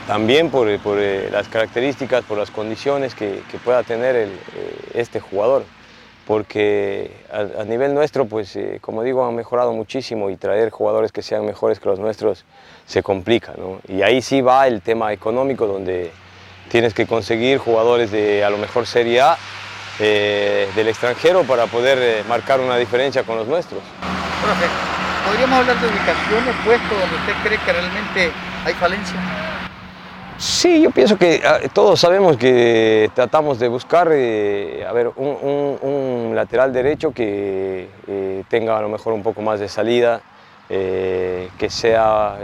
también 0.08 0.50
por, 0.50 0.70
eh, 0.70 1.30
las 1.30 1.50
características, 1.50 2.24
por 2.24 2.38
las 2.38 2.52
condiciones 2.52 3.16
que, 3.16 3.42
pueda 3.66 3.84
tener 3.84 4.30
este 4.94 5.20
jugador. 5.20 5.66
Porque 6.28 7.12
a, 7.32 7.64
nivel 7.66 7.94
nuestro, 7.94 8.26
pues 8.26 8.58
como 8.82 9.04
digo, 9.04 9.28
han 9.28 9.36
mejorado 9.36 9.74
muchísimo 9.74 10.30
y 10.30 10.38
traer 10.38 10.72
jugadores 10.72 11.12
que 11.12 11.22
sean 11.22 11.46
mejores 11.46 11.80
que 11.80 11.88
los 11.88 12.00
nuestros 12.00 12.46
se 12.88 13.04
complica. 13.04 13.54
¿no? 13.58 13.80
Y 13.88 14.02
ahí 14.02 14.22
sí 14.22 14.42
va 14.42 14.68
el 14.68 14.82
tema 14.82 15.14
económico, 15.14 15.68
donde 15.68 16.12
tienes 16.70 16.94
que 16.94 17.06
conseguir 17.06 17.60
jugadores 17.60 18.12
de 18.12 18.44
a 18.44 18.50
lo 18.50 18.58
mejor 18.58 18.88
Serie 18.88 19.22
A 19.22 19.38
eh, 20.00 20.68
del 20.76 20.88
extranjero 20.88 21.44
para 21.44 21.68
poder 21.68 21.98
eh, 22.02 22.24
marcar 22.28 22.60
una 22.60 22.78
diferencia 22.78 23.24
con 23.24 23.38
los 23.38 23.48
nuestros. 23.48 23.82
Profe, 24.44 24.66
¿podríamos 25.26 25.60
hablar 25.60 25.80
de 25.80 25.88
ubicaciones, 25.88 26.56
puestos 26.66 27.00
donde 27.00 27.16
usted 27.16 27.34
cree 27.44 27.60
que 27.60 27.72
realmente 27.72 28.32
hay 28.66 28.74
falencia? 28.74 29.45
Sí, 30.38 30.82
yo 30.82 30.92
pienso 30.92 31.18
que 31.18 31.42
ah, 31.46 31.60
todos 31.74 32.00
sabemos 32.00 32.36
que 32.38 33.10
tratamos 33.16 33.58
de 33.58 33.70
buscar 33.70 34.10
eh, 34.12 34.86
a 34.88 34.92
ver, 34.92 35.12
un, 35.16 36.34
lateral 36.36 36.74
derecho 36.74 37.12
que 37.12 37.88
tenga 38.50 38.78
a 38.78 38.82
lo 38.82 38.90
mejor 38.90 39.14
un 39.14 39.24
poco 39.24 39.42
más 39.42 39.60
de 39.62 39.70
salida, 39.70 40.22
que 40.68 41.70
sea 41.70 42.38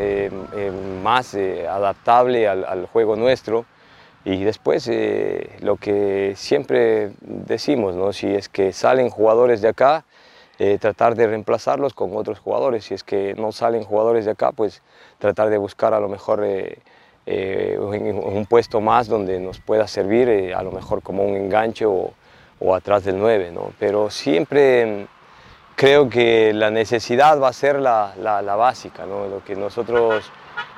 más 1.04 1.36
adaptable 1.36 2.48
al, 2.48 2.86
juego 2.86 3.18
nuestro. 3.18 3.66
Y 4.24 4.44
después 4.44 4.88
eh, 4.88 5.50
lo 5.62 5.78
que 5.78 6.34
siempre 6.36 7.12
decimos, 7.22 7.96
¿no? 7.96 8.14
si 8.14 8.28
es 8.28 8.50
que 8.50 8.72
salen 8.72 9.10
jugadores 9.10 9.62
de 9.62 9.70
acá, 9.70 10.06
eh, 10.60 10.78
tratar 10.80 11.16
de 11.16 11.26
reemplazarlos 11.26 11.96
con 11.96 12.16
otros 12.16 12.40
jugadores. 12.40 12.86
Si 12.86 12.94
es 12.94 13.04
que 13.04 13.34
no 13.34 13.52
salen 13.52 13.84
jugadores 13.84 14.26
de 14.26 14.32
acá, 14.32 14.52
pues 14.52 14.84
tratar 15.18 15.50
de 15.50 15.58
buscar 15.58 15.96
a 15.96 16.00
lo 16.00 16.08
mejor 16.08 16.44
eh, 16.44 16.78
un, 17.26 18.46
puesto 18.50 18.82
más 18.82 19.08
donde 19.08 19.40
nos 19.40 19.60
pueda 19.60 19.88
servir, 19.88 20.54
a 20.56 20.64
lo 20.64 20.72
mejor 20.72 21.02
como 21.02 21.24
un 21.24 21.36
enganche 21.36 21.86
o, 21.86 22.14
atrás 22.76 23.04
del 23.04 23.18
9. 23.20 23.52
¿no? 23.52 23.72
Pero 23.80 24.10
siempre 24.10 25.08
creo 25.76 26.10
que 26.10 26.54
la 26.54 26.70
necesidad 26.70 27.40
va 27.42 27.48
a 27.48 27.54
ser 27.54 27.80
la, 27.80 28.14
básica, 28.56 29.06
¿no? 29.06 29.28
lo 29.28 29.44
que 29.44 29.56
nosotros 29.56 30.32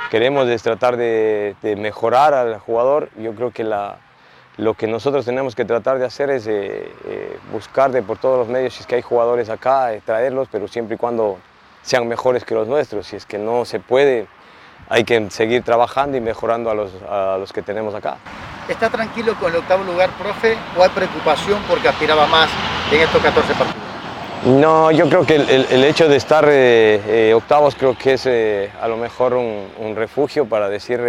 queremos 0.10 0.48
es 0.48 0.64
tratar 0.64 0.96
de, 0.98 1.56
mejorar 1.78 2.34
al 2.34 2.60
jugador. 2.60 3.10
Yo 3.18 3.34
creo 3.36 3.52
que 3.52 3.64
lo 4.58 4.74
que 4.76 4.88
nosotros 4.88 5.26
tenemos 5.26 5.56
que 5.56 5.66
tratar 5.66 6.00
de 6.00 6.06
hacer 6.06 6.30
es 6.30 6.48
eh, 6.48 6.92
eh, 7.06 7.38
buscar 7.52 7.92
de 7.92 8.02
por 8.04 8.18
todos 8.18 8.38
los 8.38 8.48
medios, 8.48 8.76
si 8.76 8.82
es 8.82 8.88
que 8.88 8.96
hay 8.96 9.02
jugadores 9.02 9.50
acá, 9.50 9.94
eh, 9.94 10.02
traerlos, 10.06 10.48
pero 10.52 10.68
siempre 10.68 10.96
y 10.96 10.98
cuando 10.98 11.40
sean 11.82 12.08
mejores 12.08 12.46
que 12.46 12.56
los 12.56 12.68
nuestros. 12.68 13.08
Si 13.08 13.16
es 13.16 13.26
que 13.26 13.38
no 13.38 13.66
se 13.66 13.80
puede, 13.80 14.28
hay 14.90 15.04
que 15.04 15.30
seguir 15.30 15.64
trabajando 15.64 16.18
y 16.18 16.22
mejorando 16.22 16.70
a 16.70 16.76
los, 16.76 16.92
a 17.10 17.38
los 17.40 17.52
que 17.52 17.62
tenemos 17.62 17.96
acá. 17.96 18.18
¿Está 18.68 18.90
tranquilo 18.90 19.36
con 19.40 19.52
el 19.52 19.58
octavo 19.58 19.84
lugar, 19.84 20.10
profe, 20.12 20.58
o 20.78 20.84
hay 20.84 20.90
preocupación 20.90 21.62
porque 21.68 21.90
aspiraba 21.90 22.26
más 22.28 22.50
en 22.92 23.02
estos 23.02 23.22
14 23.22 23.54
partidos? 23.54 23.84
No, 24.46 24.92
yo 24.92 25.08
creo 25.08 25.26
que 25.26 25.36
el, 25.36 25.84
hecho 25.86 26.10
de 26.10 26.18
estar 26.18 26.44
eh, 26.50 27.30
eh, 27.30 27.34
octavos 27.34 27.76
creo 27.76 27.98
que 27.98 28.14
es 28.14 28.26
eh, 28.26 28.70
a 28.82 28.90
lo 28.90 28.98
mejor 28.98 29.34
un, 29.34 29.96
refugio 29.96 30.46
para 30.46 30.68
decir 30.68 31.00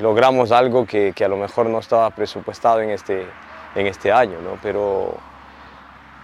logramos 0.00 0.50
algo 0.50 0.86
que, 0.86 1.12
a 1.22 1.28
lo 1.28 1.36
mejor 1.36 1.66
no 1.66 1.78
estaba 1.78 2.08
presupuestado 2.10 2.80
en 2.80 2.90
este, 2.90 3.26
en 3.74 3.86
este 3.86 4.10
año, 4.10 4.38
¿no? 4.42 4.58
pero, 4.62 5.14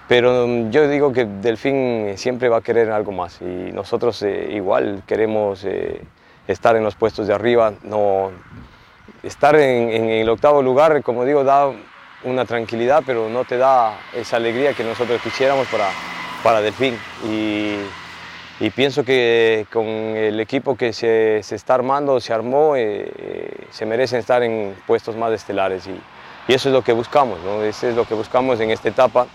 pero 0.08 0.70
yo 0.70 0.88
digo 0.88 1.12
que 1.12 1.24
Delfín 1.24 2.14
siempre 2.16 2.48
va 2.48 2.58
a 2.58 2.60
querer 2.60 2.90
algo 2.90 3.12
más 3.12 3.40
y 3.40 3.72
nosotros 3.72 4.22
igual 4.22 5.02
queremos 5.06 5.66
estar 6.46 6.76
en 6.76 6.84
los 6.84 6.94
puestos 6.94 7.26
de 7.26 7.34
arriba, 7.34 7.72
no, 7.82 8.30
estar 9.22 9.56
en, 9.56 9.90
en 9.90 10.08
el 10.08 10.28
octavo 10.28 10.62
lugar, 10.62 11.02
como 11.02 11.24
digo, 11.24 11.44
da 11.44 11.72
una 12.24 12.44
tranquilidad, 12.44 13.02
pero 13.06 13.28
no 13.28 13.44
te 13.44 13.56
da 13.56 13.98
esa 14.14 14.36
alegría 14.36 14.72
que 14.72 14.84
nosotros 14.84 15.20
quisiéramos 15.22 15.66
para, 15.68 15.88
para 16.42 16.60
Delfín. 16.60 16.98
Y, 17.24 17.76
y 18.58 18.70
pienso 18.70 19.04
que 19.04 19.66
con 19.72 19.86
el 19.86 20.40
equipo 20.40 20.76
que 20.76 20.92
se, 20.92 21.40
se 21.42 21.54
está 21.54 21.74
armando, 21.74 22.20
se 22.20 22.32
armó, 22.32 22.76
eh, 22.76 23.12
eh, 23.16 23.66
se 23.70 23.86
merecen 23.86 24.18
estar 24.18 24.42
en 24.42 24.74
puestos 24.86 25.16
más 25.16 25.32
estelares. 25.32 25.86
Y, 25.86 26.00
y, 26.48 26.54
eso 26.54 26.68
es 26.68 26.72
lo 26.72 26.82
que 26.82 26.92
buscamos, 26.92 27.38
¿no? 27.44 27.62
eso 27.62 27.88
es 27.88 27.94
lo 27.94 28.04
que 28.04 28.14
buscamos 28.14 28.60
en 28.60 28.70
esta 28.70 28.88
etapa. 28.88 29.26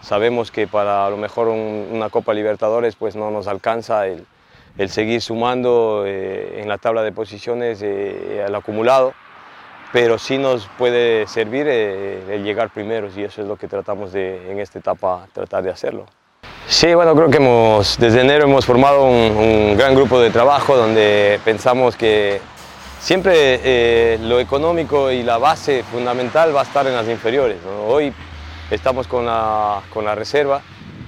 Sabemos 0.00 0.50
que 0.50 0.66
para 0.66 1.06
a 1.06 1.10
lo 1.10 1.16
mejor 1.16 1.48
una 1.48 2.08
Copa 2.10 2.34
Libertadores 2.34 2.96
pues 2.96 3.16
no 3.16 3.30
nos 3.30 3.46
alcanza 3.46 4.06
el, 4.06 4.26
el 4.76 4.90
seguir 4.90 5.20
sumando 5.20 6.04
eh, 6.06 6.60
en 6.60 6.68
la 6.68 6.78
tabla 6.78 7.02
de 7.02 7.12
posiciones 7.12 7.82
al 7.82 8.54
acumulado 8.54 9.12
pero 9.92 10.18
sí 10.18 10.38
nos 10.38 10.68
puede 10.78 11.26
servir 11.26 11.66
eh, 11.68 12.20
el 12.30 12.44
llegar 12.44 12.70
primeros 12.70 13.16
y 13.16 13.24
eso 13.24 13.42
es 13.42 13.48
lo 13.48 13.56
que 13.56 13.68
tratamos 13.68 14.12
de, 14.12 14.50
en 14.50 14.58
esta 14.58 14.78
etapa, 14.78 15.26
tratar 15.32 15.62
de 15.62 15.70
hacerlo. 15.70 16.06
Sí, 16.66 16.92
bueno, 16.92 17.14
creo 17.14 17.30
que 17.30 17.38
hemos, 17.38 17.96
desde 17.98 18.20
enero 18.20 18.44
hemos 18.44 18.66
formado 18.66 19.04
un, 19.04 19.76
gran 19.76 19.94
grupo 19.94 20.20
de 20.20 20.30
trabajo 20.30 20.76
donde 20.76 21.40
pensamos 21.44 21.96
que 21.96 22.40
siempre 23.00 23.60
eh, 23.64 24.18
lo 24.20 24.38
económico 24.38 25.10
y 25.10 25.22
la 25.22 25.38
base 25.38 25.82
fundamental 25.84 26.54
va 26.54 26.60
a 26.60 26.64
estar 26.64 26.86
en 26.86 26.94
las 26.94 27.08
inferiores. 27.08 27.56
Hoy 27.86 28.12
estamos 28.70 29.06
con 29.06 29.26
la, 29.26 29.82
con 29.92 30.04
la 30.04 30.14
reserva, 30.14 30.62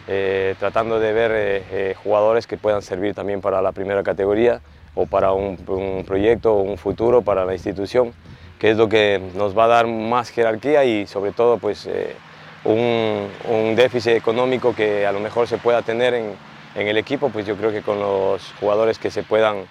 eh, 0.09 0.55
tratando 0.59 0.99
de 0.99 1.13
ver 1.13 1.95
jugadores 1.97 2.47
que 2.47 2.57
puedan 2.57 2.83
servir 2.83 3.15
también 3.15 3.41
para 3.41 3.63
la 3.63 3.73
primera 3.73 4.03
categoría 4.03 4.61
o 4.95 5.07
para 5.07 5.33
un, 5.33 5.59
un 5.69 6.05
proyecto 6.05 6.55
un 6.55 6.77
futuro 6.79 7.23
para 7.23 7.45
la 7.45 7.53
institución 7.53 8.13
que 8.61 8.71
es 8.71 8.77
lo 8.77 8.89
que 8.89 9.21
nos 9.35 9.57
va 9.57 9.65
a 9.65 9.69
dar 9.69 9.87
más 9.87 10.29
jerarquía 10.29 10.85
y 10.85 11.07
sobre 11.07 11.33
todo 11.33 11.57
pues, 11.57 11.87
eh, 11.87 12.15
un, 12.65 13.75
déficit 13.75 14.13
económico 14.13 14.75
que 14.75 15.07
a 15.07 15.13
lo 15.13 15.19
mejor 15.19 15.49
se 15.49 15.57
pueda 15.57 15.81
tener 15.81 16.13
en, 16.13 16.37
el 16.75 16.99
equipo, 16.99 17.31
pues 17.31 17.47
yo 17.47 17.57
creo 17.57 17.73
que 17.73 17.83
con 17.83 17.99
los 17.99 18.55
jugadores 18.61 18.99
que 18.99 19.11
se 19.11 19.23
puedan 19.23 19.65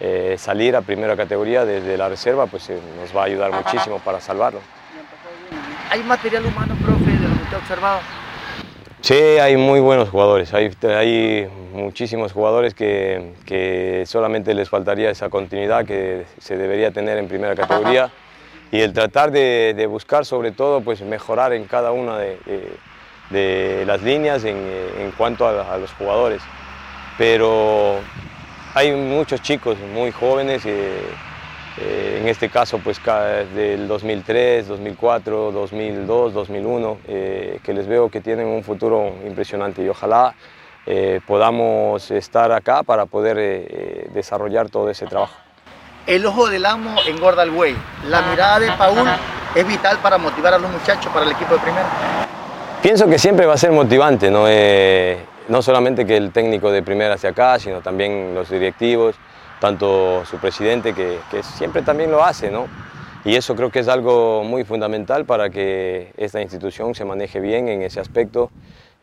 eh, 0.00 0.36
salir 0.38 0.76
a 0.76 0.80
primera 0.80 1.16
categoría 1.16 1.64
desde 1.64 1.98
la 1.98 2.08
reserva, 2.08 2.46
pues 2.46 2.70
eh, 2.70 2.78
nos 2.98 3.14
va 3.14 3.22
a 3.22 3.24
ayudar 3.24 3.52
muchísimo 3.52 3.98
para 3.98 4.20
salvarlo. 4.20 4.60
¿Hay 5.90 6.02
material 6.04 6.46
humano, 6.46 6.74
profe, 6.82 6.95
de 7.50 7.56
usted 7.56 7.56
ha 7.56 7.60
observado? 7.60 8.00
Sí, 9.00 9.14
hay 9.14 9.56
muy 9.56 9.78
buenos 9.78 10.08
jugadores, 10.08 10.52
hay, 10.52 10.70
hay 10.82 11.48
muchísimos 11.72 12.32
jugadores 12.32 12.74
que, 12.74 13.34
que, 13.44 14.04
solamente 14.06 14.52
les 14.54 14.68
faltaría 14.68 15.10
esa 15.10 15.28
continuidad 15.28 15.84
que 15.84 16.24
se 16.38 16.56
debería 16.56 16.90
tener 16.90 17.18
en 17.18 17.28
primera 17.28 17.54
categoría 17.54 18.10
y 18.72 18.80
el 18.80 18.92
tratar 18.92 19.30
de, 19.30 19.86
buscar 19.88 20.24
sobre 20.24 20.50
todo 20.50 20.80
pues 20.80 21.02
mejorar 21.02 21.52
en 21.52 21.64
cada 21.64 21.92
una 21.92 22.18
de, 22.18 23.84
las 23.86 24.02
líneas 24.02 24.44
en, 24.44 25.12
cuanto 25.16 25.46
a, 25.46 25.76
los 25.78 25.92
jugadores. 25.92 26.42
Pero 27.16 28.00
hay 28.74 28.92
muchos 28.92 29.40
chicos 29.40 29.76
muy 29.94 30.10
jóvenes, 30.10 30.66
eh, 30.66 31.00
eh, 31.78 32.18
en 32.20 32.28
este 32.28 32.48
caso 32.48 32.78
pues 32.78 33.00
del 33.54 33.88
2003, 33.88 34.68
2004, 34.68 35.52
2002, 35.52 36.34
2001, 36.34 36.98
que 37.06 37.74
les 37.74 37.86
veo 37.86 38.10
que 38.10 38.20
tienen 38.20 38.46
un 38.46 38.62
futuro 38.62 39.12
impresionante 39.26 39.82
y 39.82 39.88
ojalá 39.88 40.34
eh, 40.86 41.20
podamos 41.26 42.10
estar 42.10 42.52
acá 42.52 42.82
para 42.82 43.06
poder 43.06 44.08
desarrollar 44.12 44.68
todo 44.68 44.90
ese 44.90 45.06
trabajo. 45.06 45.34
El 46.06 46.24
ojo 46.24 46.48
del 46.48 46.64
amo 46.64 46.94
engorda 47.06 47.42
al 47.42 47.50
güey. 47.50 47.74
La 48.08 48.22
mirada 48.22 48.60
de 48.60 48.70
Paul 48.72 49.08
es 49.56 49.66
vital 49.66 49.98
para 49.98 50.18
motivar 50.18 50.54
a 50.54 50.58
los 50.58 50.70
muchachos 50.70 51.12
para 51.12 51.24
el 51.24 51.32
equipo 51.32 51.54
de 51.54 51.60
primera. 51.60 51.86
Pienso 52.82 53.08
que 53.08 53.18
siempre 53.18 53.46
va 53.46 53.54
a 53.54 53.56
ser 53.56 53.72
motivante, 53.72 54.30
¿no? 54.30 54.44
Eh, 54.46 55.18
no 55.48 55.62
solamente 55.62 56.06
que 56.06 56.16
el 56.16 56.30
técnico 56.30 56.70
de 56.70 56.82
primera 56.82 57.14
hacia 57.14 57.30
acá, 57.30 57.58
sino 57.58 57.80
también 57.80 58.32
los 58.34 58.48
directivos, 58.48 59.16
tanto 59.60 60.24
su 60.24 60.38
presidente 60.38 60.94
que, 60.94 61.20
siempre 61.42 61.82
también 61.82 62.10
lo 62.10 62.24
hace, 62.24 62.50
¿no? 62.50 62.66
y 63.24 63.34
eso 63.34 63.56
creo 63.56 63.70
que 63.70 63.80
es 63.80 63.88
algo 63.88 64.44
muy 64.44 64.64
fundamental 64.64 65.24
para 65.24 65.50
que 65.50 66.12
esta 66.16 66.40
institución 66.40 66.94
se 66.94 67.04
maneje 67.04 67.40
bien 67.40 67.68
en 67.68 67.82
ese 67.82 67.98
aspecto 67.98 68.50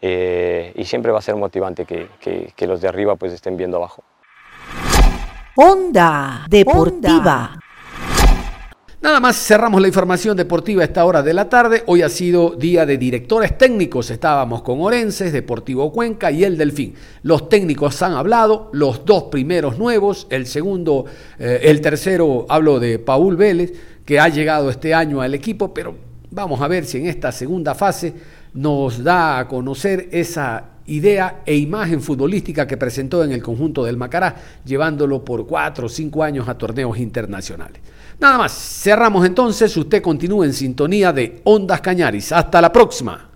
eh, 0.02 0.72
y 0.76 0.86
siempre 0.86 1.12
va 1.12 1.20
a 1.20 1.22
ser 1.22 1.36
motivante 1.36 1.86
que, 1.86 2.08
que, 2.22 2.54
que 2.56 2.68
los 2.68 2.80
de 2.80 2.88
arriba 2.88 3.16
pues 3.18 3.34
estén 3.34 3.58
viendo 3.58 3.78
abajo. 3.78 4.04
Onda 5.56 6.46
Deportiva. 6.50 7.60
Nada 9.04 9.20
más 9.20 9.36
cerramos 9.36 9.82
la 9.82 9.90
información 9.90 10.38
deportiva 10.38 10.82
a 10.82 10.86
esta 10.86 11.04
hora 11.04 11.22
de 11.22 11.34
la 11.34 11.50
tarde. 11.50 11.84
Hoy 11.88 12.02
ha 12.04 12.08
sido 12.08 12.52
día 12.52 12.86
de 12.86 12.98
directores 12.98 13.58
técnicos. 13.58 14.10
Estábamos 14.10 14.62
con 14.62 14.80
Orenses, 14.80 15.34
Deportivo 15.34 15.92
Cuenca 15.92 16.32
y 16.32 16.46
el 16.46 16.58
Delfín. 16.58 16.94
Los 17.22 17.50
técnicos 17.50 18.02
han 18.02 18.14
hablado, 18.14 18.70
los 18.72 19.04
dos 19.04 19.24
primeros 19.24 19.78
nuevos, 19.78 20.26
el 20.30 20.48
segundo, 20.48 21.04
eh, 21.38 21.60
el 21.64 21.82
tercero, 21.82 22.46
hablo 22.48 22.80
de 22.80 22.98
Paul 22.98 23.36
Vélez, 23.36 23.74
que 24.06 24.22
ha 24.22 24.30
llegado 24.30 24.70
este 24.70 24.94
año 24.94 25.20
al 25.20 25.34
equipo, 25.34 25.74
pero 25.74 25.96
vamos 26.32 26.62
a 26.62 26.70
ver 26.70 26.86
si 26.86 27.00
en 27.00 27.08
esta 27.08 27.34
segunda 27.34 27.76
fase 27.76 28.14
nos 28.54 29.04
da 29.04 29.38
a 29.38 29.50
conocer 29.50 30.08
esa 30.14 30.70
idea 30.86 31.42
e 31.46 31.58
imagen 31.58 32.02
futbolística 32.02 32.66
que 32.66 32.78
presentó 32.78 33.22
en 33.26 33.34
el 33.34 33.44
conjunto 33.44 33.84
del 33.84 33.98
Macará, 33.98 34.34
llevándolo 34.64 35.26
por 35.26 35.46
cuatro 35.46 35.88
o 35.88 35.90
cinco 35.90 36.24
años 36.24 36.48
a 36.48 36.58
torneos 36.58 36.98
internacionales. 36.98 37.82
Nada 38.24 38.38
más, 38.38 38.54
cerramos 38.54 39.26
entonces, 39.26 39.76
usted 39.76 40.02
continúa 40.02 40.46
en 40.46 40.54
sintonía 40.54 41.12
de 41.12 41.42
Ondas 41.44 41.82
Cañaris. 41.82 42.32
Hasta 42.32 42.62
la 42.62 42.72
próxima. 42.72 43.33